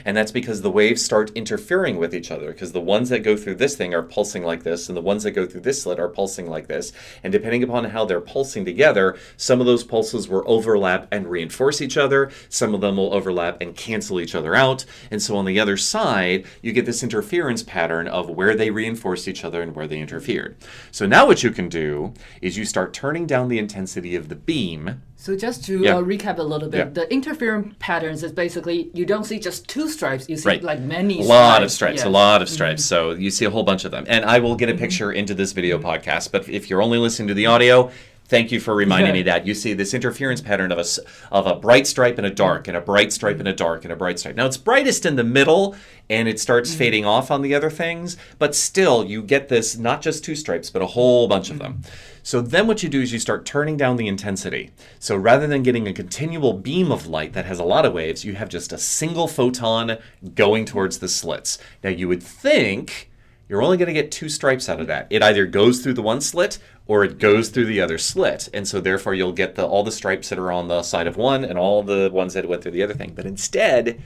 [0.04, 3.36] And that's because the waves start interfering with each other because the ones that go
[3.36, 5.98] through this thing are pulsing like this and the ones that go through this slit
[5.98, 6.92] are pulsing like this.
[7.22, 11.80] And depending upon how they're pulsing together, some of those pulses will overlap and reinforce
[11.80, 12.30] each other.
[12.48, 14.84] Some of them will overlap and cancel each other out.
[15.10, 19.28] And so on the other side, you get this interference pattern of where they reinforced
[19.28, 20.56] each other and where they interfered.
[20.90, 24.36] So now what you can do is you start turning down the intensity of the
[24.36, 25.96] beam So just to Yeah.
[25.96, 26.90] uh, recap a little bit, Yeah.
[26.92, 30.62] the interference patterns is basically you don't see just two stripes, you see Right.
[30.62, 32.82] like many a lot of stripes, a lot of stripes.
[32.82, 32.88] Mm-hmm.
[32.88, 34.04] So you see a whole bunch of them.
[34.06, 34.80] And I will get a mm-hmm.
[34.80, 36.30] picture into this video podcast.
[36.30, 37.90] But if you're only listening to the audio,
[38.28, 40.84] thank you for reminding me that you see this interference pattern of a
[41.32, 43.92] of a bright stripe and a dark, and a bright stripe and a dark, and
[43.92, 44.36] a bright stripe.
[44.36, 45.74] Now it's brightest in the middle,
[46.08, 46.78] and it starts mm-hmm.
[46.78, 48.16] fading off on the other things.
[48.38, 51.82] But still, you get this not just two stripes, but a whole bunch of them.
[52.28, 54.70] So then what you do is you start turning down the intensity.
[54.98, 58.22] So rather than getting a continual beam of light that has a lot of waves,
[58.22, 59.96] you have just a single photon
[60.34, 61.58] going towards the slits.
[61.82, 63.10] Now you would think
[63.48, 65.06] you're only going to get two stripes out of that.
[65.08, 68.50] It either goes through the one slit or it goes through the other slit.
[68.52, 71.16] And so therefore you'll get the all the stripes that are on the side of
[71.16, 73.14] one and all the ones that went through the other thing.
[73.14, 74.02] But instead,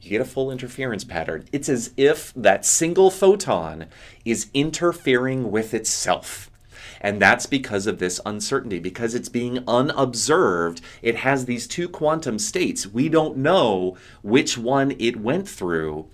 [0.00, 1.46] you get a full interference pattern.
[1.50, 3.86] It's as if that single photon
[4.24, 6.48] is interfering with itself.
[7.00, 10.80] And that's because of this uncertainty, because it's being unobserved.
[11.02, 12.86] It has these two quantum states.
[12.86, 16.08] We don't know which one it went through.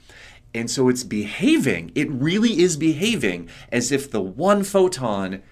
[0.55, 5.43] And so it's behaving, it really is behaving as if the one photon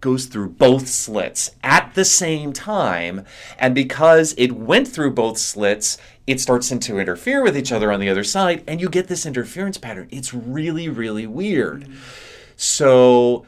[0.00, 3.24] goes through both slits at the same time.
[3.58, 8.00] And because it went through both slits, it starts to interfere with each other on
[8.00, 10.08] the other side, and you get this interference pattern.
[10.10, 11.88] It's really, really weird.
[12.56, 13.44] So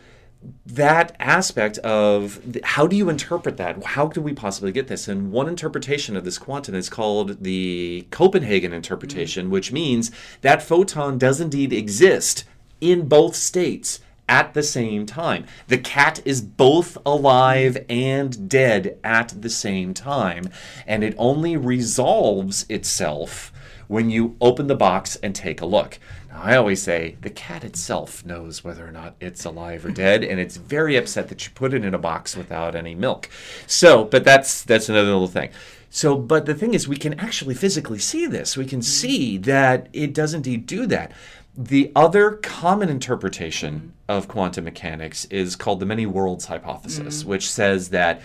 [0.66, 3.82] that aspect of how do you interpret that?
[3.84, 5.08] How could we possibly get this?
[5.08, 9.50] And one interpretation of this quantum is called the Copenhagen interpretation, mm.
[9.50, 12.44] which means that photon does indeed exist
[12.80, 15.44] in both states at the same time.
[15.68, 20.48] The cat is both alive and dead at the same time,
[20.86, 23.52] and it only resolves itself
[23.88, 25.98] when you open the box and take a look.
[26.32, 30.24] Now, I always say the cat itself knows whether or not it's alive or dead,
[30.24, 33.28] and it's very upset that you put it in a box without any milk.
[33.66, 35.50] So, but that's that's another little thing.
[35.90, 38.56] So, but the thing is, we can actually physically see this.
[38.56, 38.84] We can mm-hmm.
[38.84, 41.12] see that it does indeed do that.
[41.54, 43.90] The other common interpretation mm-hmm.
[44.08, 47.28] of quantum mechanics is called the many worlds hypothesis, mm-hmm.
[47.28, 48.22] which says that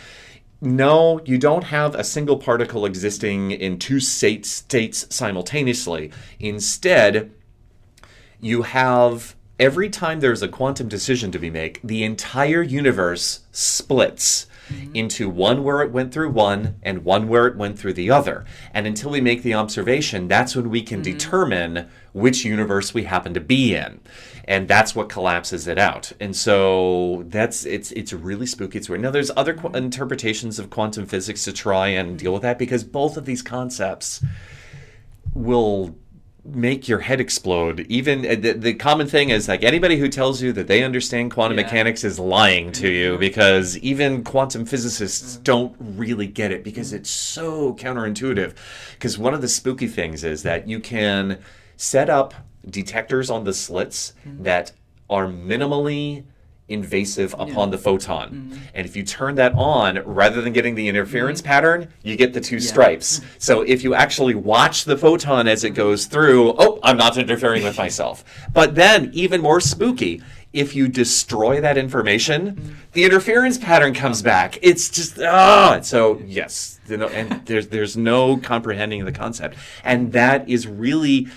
[0.62, 6.12] no, you don't have a single particle existing in two state, states simultaneously.
[6.40, 7.32] Instead,
[8.40, 14.48] you have every time there's a quantum decision to be made, the entire universe splits
[14.70, 14.96] mm-hmm.
[14.96, 18.46] into one where it went through one and one where it went through the other.
[18.74, 21.14] And until we make the observation, that's when we can mm-hmm.
[21.14, 24.00] determine which universe we happen to be in.
[24.46, 26.14] And that's what collapses it out.
[26.20, 28.78] And so that's it's it's really spooky.
[28.78, 29.02] It's weird.
[29.02, 32.86] Now there's other qu- interpretations of quantum physics to try and deal with that because
[32.86, 34.24] both of these concepts
[35.34, 35.98] will
[36.48, 37.82] make your head explode.
[37.90, 41.32] Even uh, the, the common thing is like anybody who tells you that they understand
[41.32, 41.66] quantum Yeah.
[41.66, 43.20] mechanics is lying to you mm-hmm.
[43.20, 45.44] because even quantum physicists mm-hmm.
[45.44, 48.56] don't really get it because it's so counterintuitive.
[48.94, 51.40] Because one of the spooky things is that you can
[51.76, 52.34] set up
[52.70, 54.44] detectors on the slits mm-hmm.
[54.44, 54.72] that
[55.10, 56.24] are minimally
[56.70, 58.30] invasive upon the photon.
[58.30, 58.58] Mm-hmm.
[58.74, 61.48] And if you turn that on, rather than getting the interference mm-hmm.
[61.48, 63.22] pattern, you get the two stripes.
[63.40, 67.64] So if you actually watch the photon as it goes through, oh, I'm not interfering
[67.64, 68.24] with myself.
[68.52, 70.22] But then, even more spooky,
[70.54, 72.74] if you destroy that information, mm-hmm.
[72.94, 74.58] the interference pattern comes back.
[74.62, 75.80] It's just ah.
[75.82, 81.28] So yes, you know, and there's there's no comprehending the concept, and that is really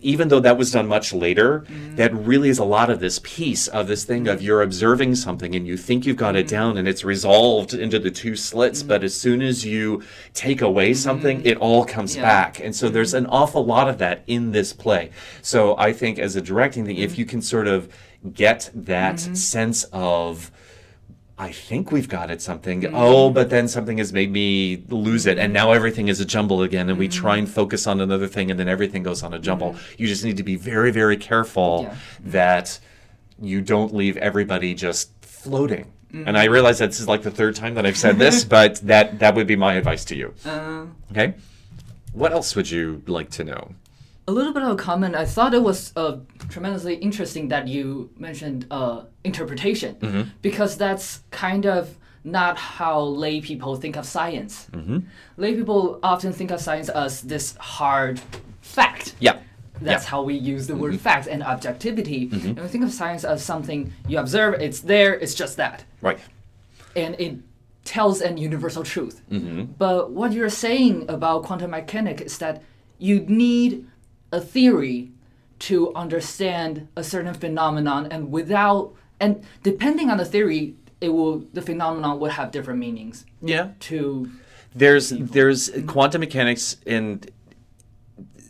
[0.00, 1.96] even though that was done much later, mm-hmm.
[1.96, 4.46] that really is a lot of this piece of this thing of mm-hmm.
[4.46, 6.54] you're observing something and you think you've got it mm-hmm.
[6.54, 10.02] down and it's resolved into the two slits, but as soon as you
[10.34, 12.22] take away something, it all comes Yeah.
[12.22, 12.60] back.
[12.60, 15.10] And so there's an awful lot of that in this play.
[15.42, 17.88] So I think as a directing thing, if you can sort of
[18.32, 20.50] get that sense of
[21.40, 22.82] I think we've got it something.
[22.82, 22.96] Mm-hmm.
[22.96, 25.38] Oh, but then something has made me lose it.
[25.38, 26.88] And now everything is a jumble again.
[26.88, 27.20] And we mm-hmm.
[27.20, 29.74] try and focus on another thing and then everything goes on a jumble.
[29.74, 30.02] Mm-hmm.
[30.02, 31.96] You just need to be very, very careful Yeah.
[32.24, 32.80] that
[33.40, 35.92] you don't leave everybody just floating.
[36.12, 38.76] And I realize that this is like the third time that I've said this, but
[38.76, 40.34] that, that would be my advice to you.
[40.44, 41.34] Uh, Okay?
[42.12, 43.74] What else would you like to know?
[44.28, 45.14] A little bit of a comment.
[45.14, 50.22] I thought it was uh, tremendously interesting that you mentioned uh, interpretation Mm-hmm.
[50.42, 54.54] because that's kind of not how lay people think of science.
[54.72, 54.98] Mm-hmm.
[55.38, 58.20] Lay people often think of science as this hard
[58.60, 59.14] fact.
[59.18, 59.32] Yeah.
[59.32, 59.42] That's
[59.80, 59.96] Yeah.
[59.96, 60.10] Mm-hmm.
[60.10, 62.20] how we use the word fact and objectivity.
[62.32, 65.84] And we think of science as something you observe, it's there, it's just that.
[66.02, 66.18] Right.
[66.96, 67.34] and it
[67.84, 69.16] tells an universal truth.
[69.30, 69.62] Mm-hmm.
[69.84, 72.56] But what you're saying about quantum mechanics is that
[72.98, 73.86] you need
[74.32, 75.12] a theory
[75.60, 81.62] to understand a certain phenomenon, and without and depending on the theory, it will the
[81.62, 83.26] phenomenon would have different meanings.
[83.42, 83.70] Yeah.
[83.80, 84.30] To
[84.74, 85.86] There's there's mm-hmm.
[85.86, 87.30] quantum mechanics and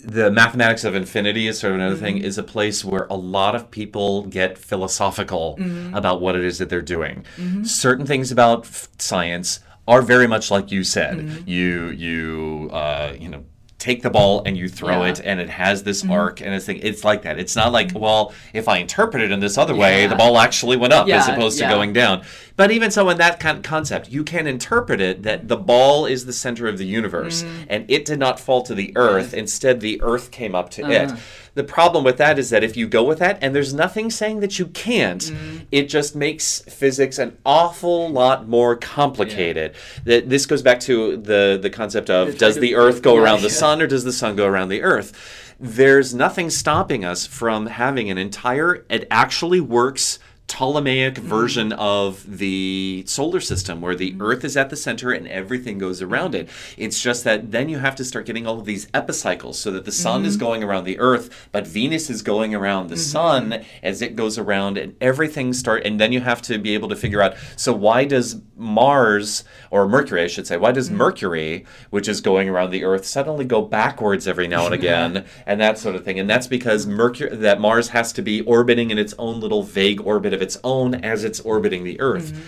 [0.04, 2.24] the mathematics of infinity is sort of another thing mm-hmm.
[2.24, 5.94] is a place where a lot of people get philosophical mm-hmm.
[5.94, 7.26] about what it is that they're doing.
[7.64, 11.42] Certain things about f- science are very much like you said.
[11.46, 13.44] You you uh, you know
[13.78, 15.10] take the ball and you throw Yeah.
[15.12, 17.38] it and it has this arc and it's thing it's like that.
[17.38, 20.76] It's not like well if I interpret it in this other way the ball actually
[20.76, 21.70] went up as opposed to yeah.
[21.70, 22.22] going down.
[22.56, 26.26] But even so, in that kind concept, you can interpret it that the ball is
[26.26, 27.62] the center of the universe Mm-hmm.
[27.68, 29.32] and it did not fall to the earth.
[29.32, 31.12] Instead, the earth came up to it.
[31.58, 34.38] The problem with that is that if you go with that, and there's nothing saying
[34.40, 35.56] that you can't, Mm-hmm.
[35.72, 39.74] it just makes physics an awful lot more complicated.
[40.04, 43.22] That this goes back to the the concept of try does the earth go yeah,
[43.22, 45.08] around the sun or does the sun go around the earth?
[45.58, 51.28] There's nothing stopping us from having an entire it actually works Ptolemaic Mm-hmm.
[51.28, 56.02] version of the solar system where the Earth is at the center and everything goes
[56.02, 56.48] around it.
[56.48, 56.82] Mm-hmm.
[56.82, 59.84] It's just that then you have to start getting all of these epicycles so that
[59.84, 60.28] the sun Mm-hmm.
[60.28, 64.38] is going around the Earth, but Venus is going around the sun as it goes
[64.38, 67.72] around and everything start and then you have to be able to figure out so
[67.72, 70.74] why does Mars or Mercury I should say, why Mm-hmm.
[70.74, 75.24] does Mercury, which is going around the Earth, suddenly go backwards every now and again
[75.46, 76.18] and that sort of thing.
[76.18, 80.00] And that's because Mercury that Mars has to be orbiting in its own little vague
[80.06, 82.32] orbit of its own as it's orbiting the Earth.
[82.32, 82.42] Mm-hmm.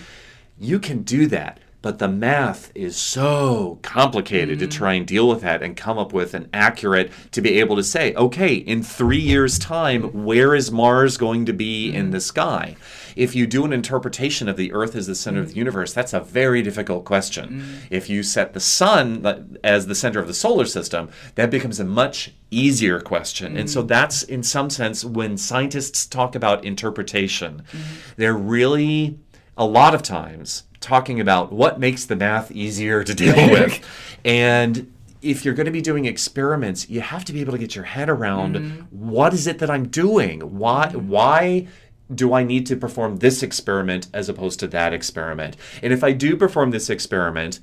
[0.59, 4.77] You can do that, but the math is so complicated to mm-hmm.
[4.77, 7.83] try and deal with that and come up with an accurate to be able to
[7.83, 12.11] say, okay, in three years' time, where is Mars going to be in mm-hmm.
[12.11, 12.75] the sky?
[13.15, 15.57] If you do an interpretation of the Earth as the center of the mm.
[15.57, 17.61] universe, that's a very difficult question.
[17.61, 17.87] Mm.
[17.89, 21.85] If you set the sun as the center of the solar system, that becomes a
[21.85, 23.57] much easier question.
[23.57, 23.87] And so mm.
[23.87, 27.95] that's, in some sense, when scientists talk about interpretation, mm-hmm.
[28.17, 29.17] they're really
[29.57, 33.79] a lot of times talking about what makes the math easier to deal with.
[34.25, 37.75] And if you're going to be doing experiments, you have to be able to get
[37.75, 40.39] your head around what is it that I'm doing?
[40.57, 41.67] Why why
[42.13, 45.55] do I need to perform this experiment as opposed to that experiment?
[45.81, 47.59] And if I do perform this experiment,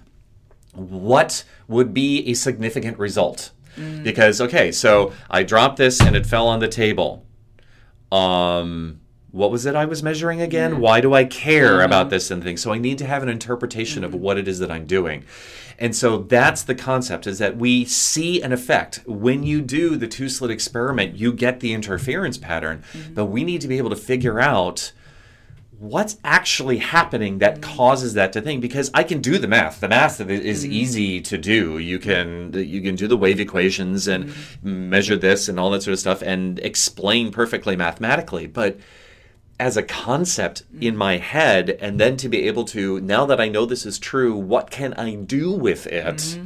[0.74, 3.52] what would be a significant result?
[4.02, 7.24] Because okay, so I dropped this and it fell on the table.
[8.10, 10.74] Um what was it I was measuring again?
[10.74, 10.78] Mm.
[10.78, 11.84] Why do I care mm-hmm.
[11.84, 12.62] about this and things?
[12.62, 14.20] So I need to have an interpretation of mm-hmm.
[14.20, 15.24] what it is that I'm doing.
[15.78, 19.02] And so that's the concept is that we see an effect.
[19.06, 23.14] When you do the two slit experiment, you get the interference pattern, mm-hmm.
[23.14, 24.92] but we need to be able to figure out
[25.78, 29.78] what's actually happening that causes that to think because i can do the math.
[29.78, 31.78] The math is easy to do.
[31.78, 35.92] You can you can do the wave equations and measure this and all that sort
[35.92, 38.78] of stuff and explain perfectly mathematically but
[39.60, 43.48] as a concept in my head and then to be able to now that i
[43.48, 46.38] know this is true what can i do with it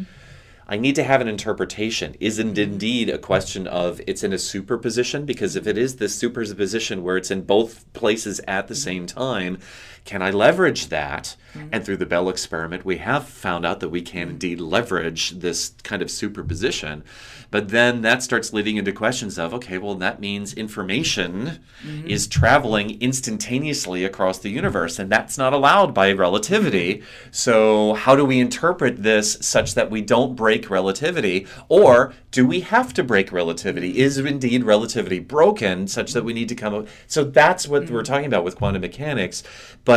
[0.72, 2.14] I need to have an interpretation.
[2.18, 5.26] Is it indeed a question of it's in a superposition?
[5.26, 9.58] Because if it is this superposition where it's in both places at the same time,
[10.05, 11.36] can I leverage that?
[11.55, 11.68] Mm-hmm.
[11.72, 15.74] And through the Bell experiment, we have found out that we can indeed leverage this
[15.82, 17.05] kind of superposition.
[17.53, 22.07] But then that starts leading into questions of okay, well, that means information mm-hmm.
[22.07, 27.03] is traveling instantaneously across the universe, and that's not allowed by relativity.
[27.30, 31.46] So, how do we interpret this such that we don't break relativity?
[31.68, 33.98] Or do we have to break relativity?
[33.98, 36.88] Is indeed relativity broken such that we need to come up?
[37.07, 37.94] So, that's what mm-hmm.
[37.94, 39.42] we're talking about with quantum mechanics.
[39.84, 39.91] But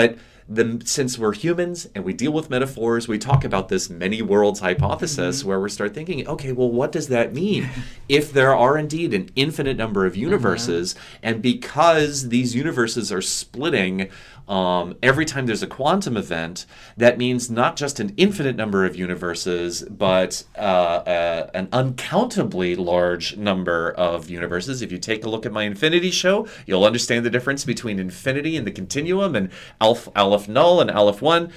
[0.47, 4.59] the, since we're humans and we deal with metaphors, we talk about this many worlds
[4.59, 5.49] hypothesis mm-hmm.
[5.49, 7.69] where we start thinking, okay, well, what does that mean?
[8.09, 10.21] if there are indeed an infinite number of uh-huh.
[10.21, 11.17] universes, mm-hmm.
[11.23, 14.09] and because these universes are splitting
[14.47, 16.65] um, every time there's a quantum event,
[16.97, 23.37] that means not just an infinite number of universes, but uh, uh, an uncountably large
[23.37, 24.81] number of universes.
[24.81, 28.55] If you take a look at my infinity show, you'll understand the difference between infinity
[28.55, 29.49] and the continuum and
[29.81, 31.51] Aleph, Aleph null and Aleph 1.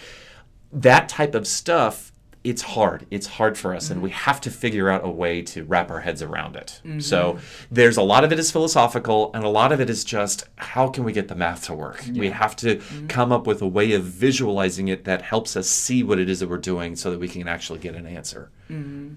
[0.73, 2.08] That type of stuff
[2.49, 3.07] it's hard.
[3.11, 3.93] It's hard for us, mm-hmm.
[3.95, 6.81] and we have to figure out a way to wrap our heads around it.
[6.85, 7.01] Mm-hmm.
[7.01, 7.39] So
[7.71, 10.89] there's a lot of it is philosophical, and a lot of it is just how
[10.89, 12.03] can we get the math to work?
[12.07, 12.21] Yeah.
[12.21, 13.07] We have to mm-hmm.
[13.09, 16.41] come up with a way of visualizing it that helps us see what it is
[16.41, 18.51] that we're doing, so that we can actually get an answer.
[18.71, 19.15] Mm-hmm.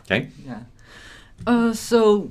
[0.00, 0.28] Okay.
[0.46, 0.60] Yeah.
[1.46, 2.30] Uh, so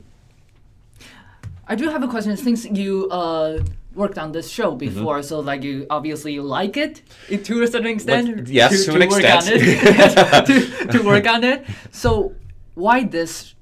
[1.67, 2.37] I do have a question.
[2.37, 3.63] Since you uh,
[3.97, 4.77] worked on this show mm-hmm.
[4.77, 5.27] before, mm-hmm.
[5.27, 8.37] so like you obviously you like it to a certain extent.
[8.37, 9.47] What, yes, to, to, to an work extent.
[9.47, 11.65] On it, to, to work on it.
[11.91, 12.35] So
[12.75, 13.55] why this?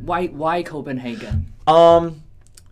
[0.00, 1.52] Why why Copenhagen?
[1.66, 2.22] Um.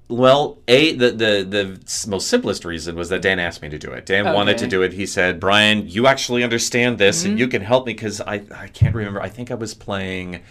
[0.08, 3.92] Well, a the, the the most simplest reason was that Dan asked me to do
[3.92, 4.04] it.
[4.04, 4.34] Dan okay.
[4.34, 4.92] wanted to do it.
[4.92, 7.30] He said, "Brian, you actually understand this, mm-hmm.
[7.30, 9.22] and you can help me because I I can't remember.
[9.22, 10.42] I think I was playing."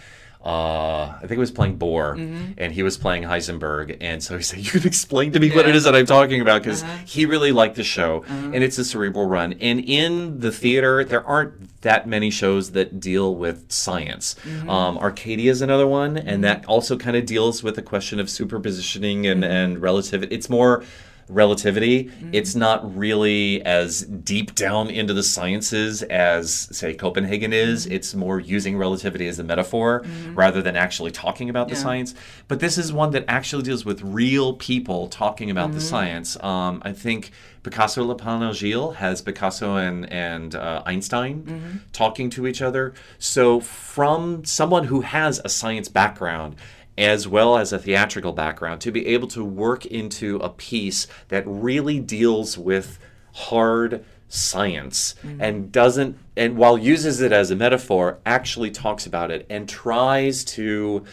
[0.44, 2.52] Uh, I think he was playing Bohr, mm-hmm.
[2.58, 5.56] and he was playing Heisenberg, and so he said, "You can explain to me yeah.
[5.56, 6.98] what it is that I'm talking about," because uh-huh.
[7.06, 8.50] he really liked the show, uh-huh.
[8.52, 9.52] and it's a cerebral run.
[9.54, 14.34] And in the theater, there aren't that many shows that deal with science.
[14.44, 14.68] Mm-hmm.
[14.68, 16.40] Um, Arcadia is another one, and mm-hmm.
[16.42, 19.52] that also kind of deals with the question of superpositioning and, mm-hmm.
[19.52, 20.34] and relativity.
[20.34, 20.82] It's more
[21.28, 22.04] relativity.
[22.04, 22.30] Mm-hmm.
[22.32, 27.84] It's not really as deep down into the sciences as, say, Copenhagen is.
[27.84, 27.94] Mm-hmm.
[27.94, 30.34] It's more using relativity as a metaphor mm-hmm.
[30.34, 31.74] rather than actually talking about yeah.
[31.74, 32.14] the science.
[32.48, 35.86] But this is one that actually deals with real people talking about the mm-hmm.
[35.86, 36.42] science.
[36.42, 37.30] Um, I think
[37.62, 41.76] Picasso Lapin Agile has Picasso and, and uh, Einstein mm-hmm.
[41.92, 42.92] talking to each other.
[43.18, 46.56] So, from someone who has a science background,
[46.98, 51.42] as well as a theatrical background to be able to work into a piece that
[51.46, 52.98] really deals with
[53.34, 55.40] hard science mm-hmm.
[55.42, 60.42] and doesn't and while uses it as a metaphor actually talks about it and tries
[60.42, 61.04] to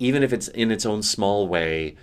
[0.00, 1.96] even if it's in its own small way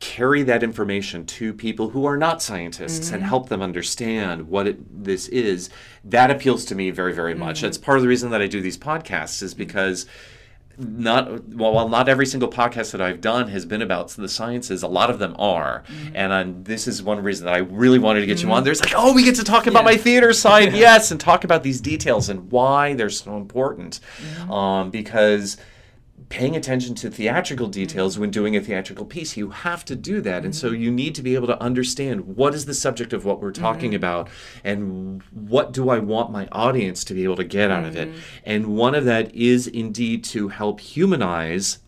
[0.00, 3.16] carry that information to people who are not scientists mm-hmm.
[3.16, 5.70] and help them understand what it, this is
[6.04, 7.66] that appeals to me very very much mm-hmm.
[7.66, 10.04] that's part of the reason that i do these podcasts is because
[10.78, 14.82] not well, while not every single podcast that I've done has been about the sciences,
[14.82, 16.16] a lot of them are, mm-hmm.
[16.16, 18.48] and I'm, this is one reason that I really wanted to get mm-hmm.
[18.48, 18.64] you on.
[18.64, 19.90] There's like, oh, we get to talk about yeah.
[19.92, 24.50] my theater side, yes, and talk about these details and why they're so important, mm-hmm.
[24.52, 25.56] um, because
[26.28, 29.36] paying attention to theatrical details when doing a theatrical piece.
[29.36, 30.44] You have to do that.
[30.44, 30.82] And so mm-hmm.
[30.82, 33.90] you need to be able to understand what is the subject of what we're talking
[33.90, 33.96] mm-hmm.
[33.96, 34.28] about
[34.62, 37.88] and what do I want my audience to be able to get out mm-hmm.
[37.88, 38.08] of it.
[38.08, 38.18] Mm-hmm.
[38.44, 41.78] And one of that is indeed to help humanize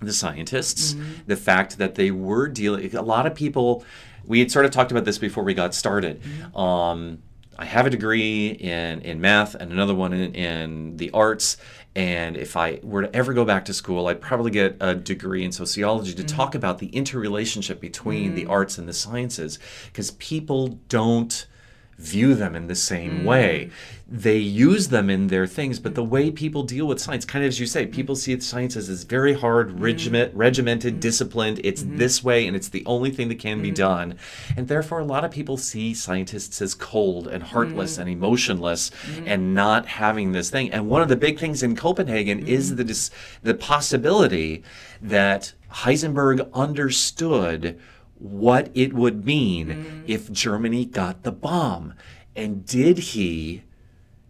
[0.00, 1.12] the scientists, mm-hmm.
[1.26, 3.84] the fact that they were dealing, a lot of people,
[4.24, 6.22] we had sort of talked about this before we got started.
[6.22, 6.56] Mm-hmm.
[6.56, 7.22] Um,
[7.58, 11.56] I have a degree in, in math and another one in, in the arts.
[11.96, 15.44] And if I were to ever go back to school, I'd probably get a degree
[15.44, 16.36] in sociology to mm-hmm.
[16.36, 18.34] talk about the interrelationship between mm-hmm.
[18.34, 19.58] the arts and the sciences.
[19.86, 21.46] Because people don't
[21.98, 23.24] view them in the same mm.
[23.24, 23.70] way.
[24.06, 27.48] They use them in their things, but the way people deal with science, kind of
[27.48, 29.80] as you say, people see science as this very hard, mm.
[29.80, 31.00] regiment, regimented, mm.
[31.00, 31.60] disciplined.
[31.64, 31.96] It's mm-hmm.
[31.96, 33.62] this way, and it's the only thing that can mm.
[33.62, 34.16] be done.
[34.56, 38.02] And therefore, a lot of people see scientists as cold and heartless mm.
[38.02, 39.24] and emotionless, mm.
[39.26, 40.70] and not having this thing.
[40.70, 43.10] And one of the big things in Copenhagen is the dis-
[43.42, 44.62] the possibility
[45.00, 47.78] that Heisenberg understood
[48.18, 50.04] what it would mean mm.
[50.06, 51.94] if Germany got the bomb.
[52.36, 53.62] And did he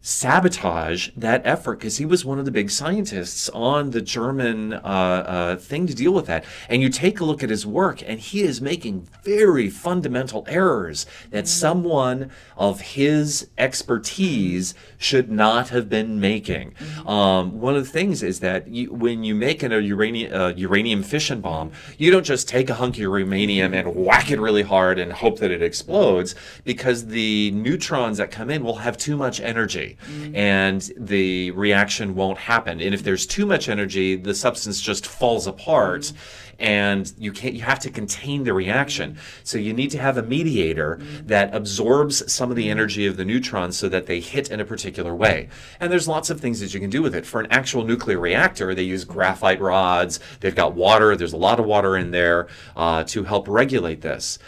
[0.06, 4.76] sabotage that effort because he was one of the big scientists on the German uh,
[4.76, 6.44] uh, thing to deal with that.
[6.68, 11.06] And you take a look at his work, and he is making very fundamental errors
[11.30, 16.74] that someone of his expertise should not have been making.
[17.06, 20.52] Um, one of the things is that you, when you make an, a uranium, uh,
[20.54, 24.64] uranium fission bomb, you don't just take a hunk of uranium and whack it really
[24.64, 29.16] hard and hope that it explodes because the neutrons that come in will have too
[29.16, 30.36] much energy Mm-hmm.
[30.36, 32.80] and the reaction won't happen.
[32.80, 36.02] And if there's too much energy, the substance just falls apart.
[36.02, 36.40] Mm-hmm.
[36.56, 37.52] And you can't.
[37.54, 39.12] You have to contain the reaction.
[39.12, 39.40] Mm-hmm.
[39.42, 43.24] So you need to have a mediator that absorbs some of the energy of the
[43.24, 45.48] neutrons so that they hit in a particular way.
[45.80, 47.26] And there's lots of things that you can do with it.
[47.26, 50.20] For an actual nuclear reactor, they use graphite rods.
[50.38, 51.16] They've got water.
[51.16, 54.38] There's a lot of water in there uh, to help regulate this.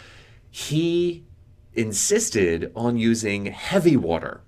[0.49, 1.25] He
[1.73, 4.41] insisted on using heavy water.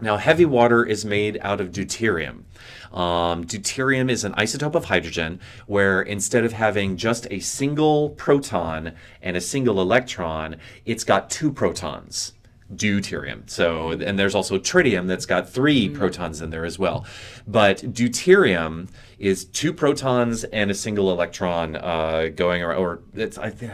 [0.00, 2.44] Now, heavy water is made out of deuterium.
[2.92, 8.92] Um, deuterium is an isotope of hydrogen where instead of having just a single proton
[9.20, 12.32] and a single electron, it's got two protons.
[12.74, 13.48] Deuterium.
[13.48, 17.04] So, and there's also tritium that's got 3 protons in there as well.
[17.46, 18.88] But deuterium
[19.18, 23.72] is two protons and a single electron uh, going around, or it's, I think.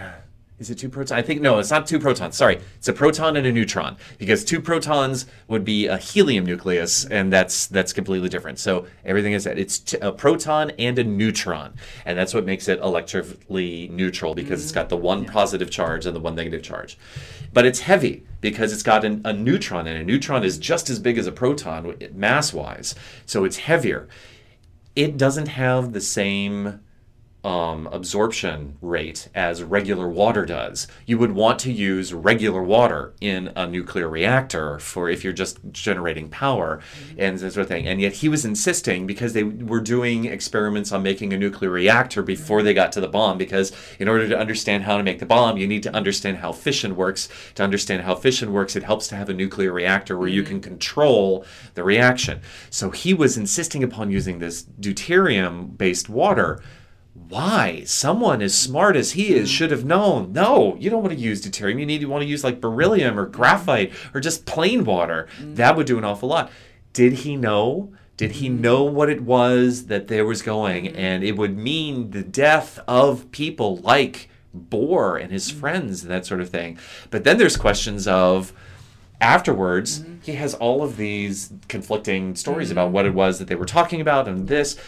[0.61, 1.11] Is it two protons?
[1.11, 2.36] I think no, it's not two protons.
[2.36, 7.06] Sorry, it's a proton and a neutron because two protons would be a helium nucleus,
[7.06, 8.58] and that's that's completely different.
[8.58, 11.72] So everything is that it's t- a proton and a neutron,
[12.04, 15.32] and that's what makes it electrically neutral because it's got the one mm-hmm.
[15.32, 16.98] positive charge and the one negative charge.
[17.54, 20.98] But it's heavy because it's got an, a neutron, and a neutron is just as
[20.98, 22.94] big as a proton mass wise,
[23.24, 24.08] so it's heavier.
[24.94, 26.80] It doesn't have the same
[27.43, 30.86] um, absorption rate as regular water does.
[31.07, 35.59] You would want to use regular water in a nuclear reactor for if you're just
[35.72, 36.80] generating power
[37.16, 37.86] and that sort of thing.
[37.86, 42.22] And yet he was insisting because they were doing experiments on making a nuclear reactor
[42.22, 43.38] before they got to the bomb.
[43.38, 46.53] Because in order to understand how to make the bomb, you need to understand how
[46.53, 47.28] fission works.
[47.55, 50.61] To understand how fission works, it helps to have a nuclear reactor where you can
[50.61, 52.41] control the reaction.
[52.68, 56.62] So he was insisting upon using this deuterium based water
[57.30, 57.84] why?
[57.84, 60.32] Someone as smart as he is should have known.
[60.32, 61.78] No, you don't want to use deuterium.
[61.78, 65.28] You need to want to use like beryllium or graphite or just plain water.
[65.40, 65.56] Mm.
[65.56, 66.50] That would do an awful lot.
[66.92, 67.92] Did he know?
[68.16, 68.60] Did he mm-hmm.
[68.60, 70.86] know what it was that there was going?
[70.86, 70.98] Mm-hmm.
[70.98, 75.60] And it would mean the death of people like Bohr and his mm-hmm.
[75.60, 76.78] friends and that sort of thing.
[77.10, 78.52] But then there's questions of
[79.20, 83.66] afterwards he has all of these conflicting stories about what it was that they were
[83.66, 84.78] talking about and this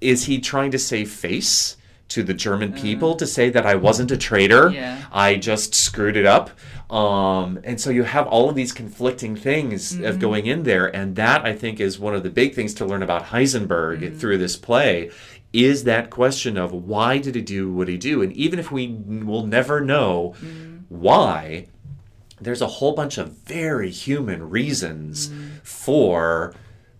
[0.00, 1.76] is he trying to save face
[2.08, 4.70] to the German uh, people to say that I wasn't a traitor?
[4.70, 5.04] Yeah.
[5.12, 6.50] I just screwed it up.
[6.90, 10.18] Um, and so you have all of these conflicting things of mm-hmm.
[10.18, 13.02] going in there, and that I think is one of the big things to learn
[13.02, 14.18] about Heisenberg mm-hmm.
[14.18, 15.10] through this play.
[15.52, 18.22] Is that question of why did he do what he do?
[18.22, 20.78] And even if we will never know mm-hmm.
[20.88, 21.68] why,
[22.40, 25.32] there's a whole bunch of very human reasons
[25.62, 26.54] for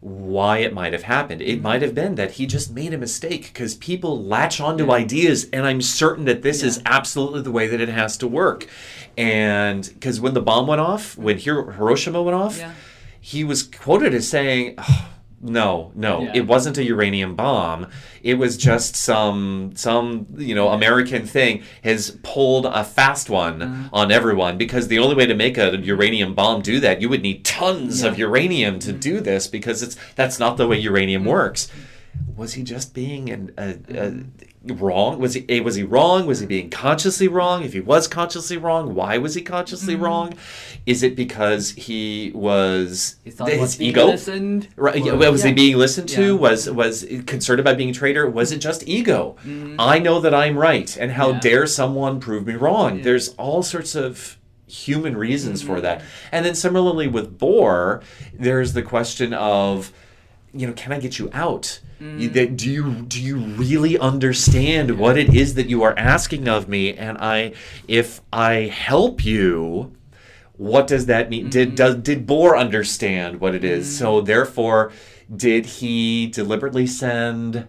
[0.05, 1.41] why it might have happened.
[1.41, 5.49] It might have been that he just made a mistake because people latch onto ideas,
[5.51, 8.69] and I'm certain that this is absolutely the way that it has to work.
[9.17, 12.73] And because when the bomb went off, when Hiroshima went off, Yeah.
[13.19, 15.09] he was quoted as saying, "Oh,
[15.45, 16.33] "No, no, Yeah.
[16.35, 17.87] it wasn't a uranium bomb.
[18.23, 23.89] It was just some some you know American thing has pulled a fast one Uh-huh.
[23.93, 27.23] on everyone because the only way to make a uranium bomb do that, you would
[27.23, 29.25] need tons of uranium to do mm-hmm.
[29.25, 31.31] this because it's that's not the way uranium mm-hmm.
[31.31, 31.69] works."
[32.37, 34.15] Was he just being an, a, a,
[34.67, 35.19] wrong?
[35.19, 36.27] Was he eh, was he wrong?
[36.27, 37.63] Was he being consciously wrong?
[37.65, 40.35] If he was consciously wrong, why was he consciously wrong?
[40.87, 44.07] Is it because he was He his ego?
[44.07, 44.69] listened.
[44.77, 44.97] Right.
[45.03, 46.35] or- yeah, was he being listened to?
[46.35, 46.41] Yeah.
[46.41, 48.29] Was was concerned about being a traitor?
[48.29, 49.37] Was it just ego?
[49.79, 51.35] I know that I'm right, and how Mm-hmm.
[51.37, 51.41] Yeah.
[51.41, 52.99] dare someone prove me wrong?
[52.99, 53.05] Yeah.
[53.05, 55.83] There's all sorts of human reasons for Mm-hmm.
[55.83, 56.03] that.
[56.33, 58.03] And then similarly with Bohr,
[58.33, 59.93] there's the question of,
[60.55, 61.81] you know, can I get you out?
[62.01, 62.21] Mm.
[62.21, 66.69] You, do you do you really understand what it is that you are asking of
[66.69, 66.95] me?
[66.95, 67.55] And I,
[67.89, 69.95] if I help you,
[70.57, 71.51] what does that mean?
[71.51, 71.77] Did mm-hmm.
[71.77, 73.99] does did Bohr understand what it is?
[73.99, 74.27] So mm.
[74.27, 74.93] therefore,
[75.35, 77.67] did he deliberately send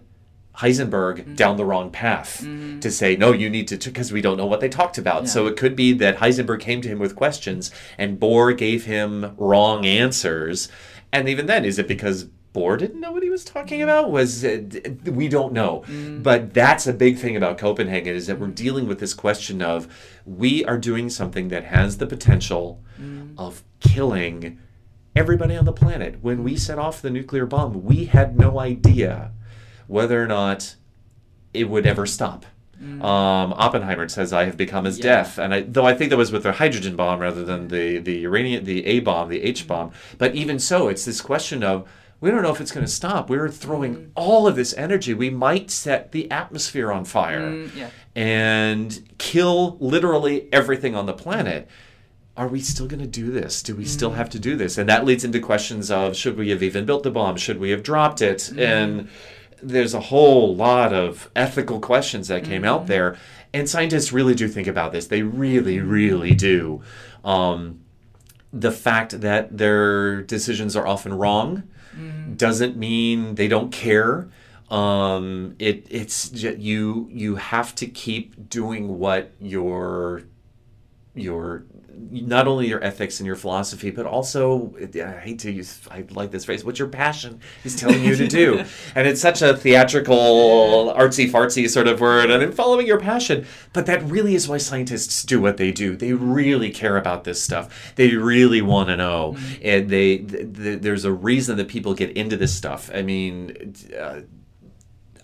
[0.58, 1.34] Heisenberg mm-hmm.
[1.34, 2.78] down the wrong path mm-hmm.
[2.80, 3.32] to say no?
[3.32, 5.28] You need to because we don't know what they talked about.
[5.28, 9.34] So it could be that Heisenberg came to him with questions and Bohr gave him
[9.36, 10.68] wrong answers.
[11.12, 14.10] And even then, is it because Bohr didn't know what he was talking about?
[14.10, 15.84] Was uh, it, we don't know.
[15.86, 16.22] Mm.
[16.22, 19.86] But that's a big thing about Copenhagen is that we're dealing with this question of
[20.24, 23.34] we are doing something that has the potential mm.
[23.36, 24.58] of killing
[25.14, 26.22] everybody on the planet.
[26.22, 29.32] When we set off the nuclear bomb, we had no idea
[29.86, 30.76] whether or not
[31.52, 32.46] it would ever stop.
[32.82, 33.02] Mm.
[33.02, 35.04] Um, Oppenheimer says, "I have become as Yeah.
[35.04, 37.98] death," and I, though I think that was with the hydrogen bomb rather than the
[37.98, 39.92] the uranium, the A bomb, the H bomb.
[40.18, 41.88] But even so, it's this question of
[42.20, 43.28] we don't know if it's going to stop.
[43.28, 45.12] We're throwing all of this energy.
[45.14, 47.90] We might set the atmosphere on fire Mm, yeah.
[48.14, 51.68] and kill literally everything on the planet.
[52.36, 53.62] Are we still going to do this?
[53.62, 54.76] Do we still have to do this?
[54.78, 57.36] And that leads into questions of should we have even built the bomb?
[57.36, 58.50] Should we have dropped it?
[58.58, 59.08] And
[59.62, 63.16] there's a whole lot of ethical questions that came out there.
[63.54, 65.06] And scientists really do think about this.
[65.06, 66.82] They really, really do.
[67.24, 67.80] Um,
[68.52, 71.62] the fact that their decisions are often wrong
[72.36, 74.28] doesn't mean they don't care.
[74.70, 80.22] Um, it it's you you have to keep doing what your
[81.14, 81.64] your
[81.98, 86.30] not only your ethics and your philosophy, but also I hate to use I like
[86.30, 88.64] this phrase, what your passion is telling you to do.
[88.94, 93.46] and it's such a theatrical, artsy fartsy sort of word, and I'm following your passion.
[93.72, 95.96] But that really is why scientists do what they do.
[95.96, 97.94] They really care about this stuff.
[97.96, 102.10] They really want to know, and they th- th- there's a reason that people get
[102.16, 102.90] into this stuff.
[102.94, 103.74] I mean.
[103.98, 104.20] Uh,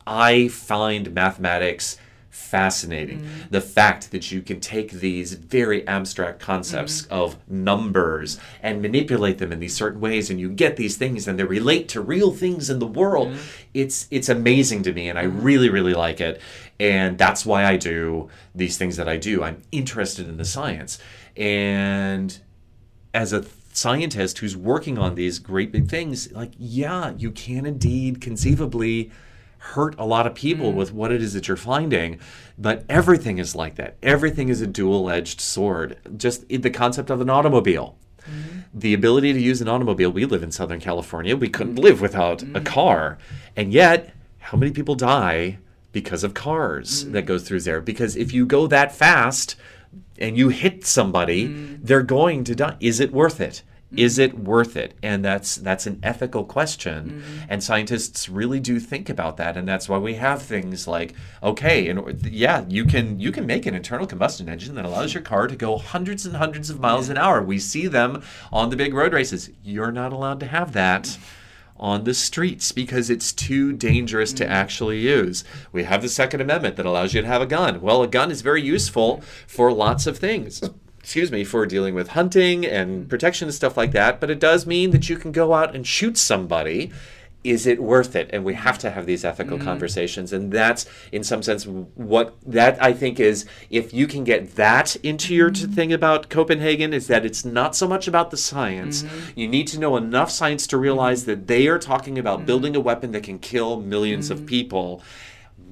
[0.04, 1.96] I find mathematics
[2.32, 3.20] fascinating.
[3.20, 3.50] Mm.
[3.50, 7.12] The fact that you can take these very abstract concepts mm-hmm.
[7.12, 11.38] of numbers and manipulate them in these certain ways and you get these things and
[11.38, 13.28] they relate to real things in the world.
[13.28, 13.68] Mm-hmm.
[13.74, 15.42] It's it's amazing to me and I mm-hmm.
[15.42, 16.40] really really like it.
[16.80, 19.42] And that's why I do these things that I do.
[19.42, 20.98] I'm interested in the science.
[21.36, 22.38] And
[23.12, 28.22] as a scientist who's working on these great big things, like, yeah, you can indeed
[28.22, 29.10] conceivably
[29.62, 30.74] hurt a lot of people mm.
[30.74, 32.18] with what it is that you're finding.
[32.58, 33.96] But everything is like that.
[34.02, 35.98] Everything is a dual edged sword.
[36.16, 37.96] Just the concept of an automobile.
[38.22, 38.58] Mm-hmm.
[38.74, 41.36] The ability to use an automobile, we live in Southern California.
[41.36, 42.66] We couldn't live without a mm.
[42.66, 43.18] car.
[43.56, 45.58] And yet, how many people die
[45.92, 47.12] because of cars mm.
[47.12, 47.80] that goes through there?
[47.80, 49.56] Because if you go that fast,
[50.18, 51.46] and you hit somebody,
[51.82, 52.76] they're going to die.
[52.80, 53.62] Is it worth it?
[53.96, 54.24] Is mm.
[54.24, 54.94] it worth it?
[55.02, 57.46] And that's that's an ethical question, mm.
[57.48, 61.88] and scientists really do think about that, and that's why we have things like okay,
[61.88, 65.46] and yeah, you can you can make an internal combustion engine that allows your car
[65.46, 67.42] to go hundreds and hundreds of miles an hour.
[67.42, 68.22] We see them
[68.52, 69.50] on the big road races.
[69.62, 71.18] You're not allowed to have that
[71.82, 74.48] on the streets because it's too dangerous to mm.
[74.48, 75.42] actually use.
[75.72, 77.80] We have the Second Amendment that allows you to have a gun.
[77.80, 80.62] Well, a gun is very useful for lots of things.
[81.02, 84.66] Excuse me, for dealing with hunting and protection and stuff like that, but it does
[84.66, 86.92] mean that you can go out and shoot somebody.
[87.42, 88.30] Is it worth it?
[88.32, 89.66] And we have to have these ethical mm-hmm.
[89.66, 90.32] conversations.
[90.32, 94.94] And that's, in some sense, what that I think is if you can get that
[94.96, 95.72] into your t- mm-hmm.
[95.72, 99.02] thing about Copenhagen, is that it's not so much about the science.
[99.02, 99.40] Mm-hmm.
[99.40, 102.80] You need to know enough science to realize that they are talking about building a
[102.80, 105.02] weapon that can kill 1000000s of people.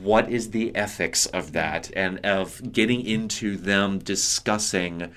[0.03, 1.91] What is the ethics of that?
[1.95, 5.13] And of getting into them discussing?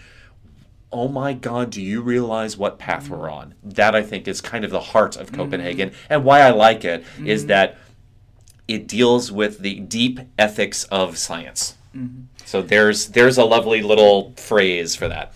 [0.96, 3.34] oh my god do you realize what path we're mm.
[3.34, 3.56] on?
[3.64, 5.90] That i think is kind of the heart of copenhagen.
[5.90, 5.96] Mm.
[6.10, 7.48] And why i like it is mm.
[7.48, 7.78] that
[8.68, 11.76] it deals with the deep ethics of science.
[11.96, 12.26] Mm-hmm.
[12.46, 15.34] So there's there's a lovely little phrase for that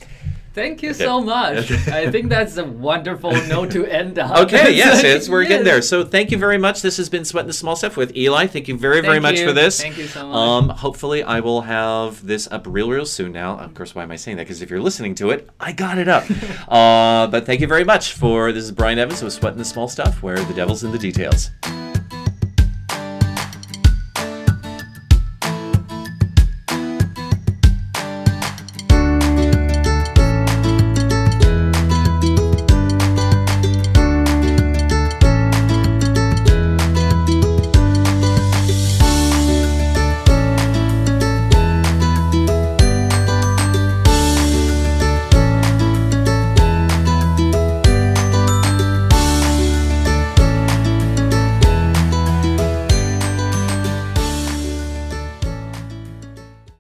[0.57, 1.69] Thank you so much.
[1.87, 4.39] I think that's a wonderful note to end on.
[4.45, 5.83] okay yes it's, we're getting there.
[5.83, 6.81] So thank you very much.
[6.81, 8.47] This has been sweating the small stuff with eli.
[8.47, 9.45] Thank you very very Thank much you.
[9.45, 9.79] for this.
[9.79, 10.35] Thank you so much.
[10.35, 13.59] um hopefully i will have this up real real soon now.
[13.59, 14.45] Of course why am i saying that?
[14.47, 16.25] Because if you're listening to it i got it up.
[16.67, 19.87] Uh but thank you very much for this is brian evans with sweating the small
[19.87, 21.51] stuff where the devil's in the details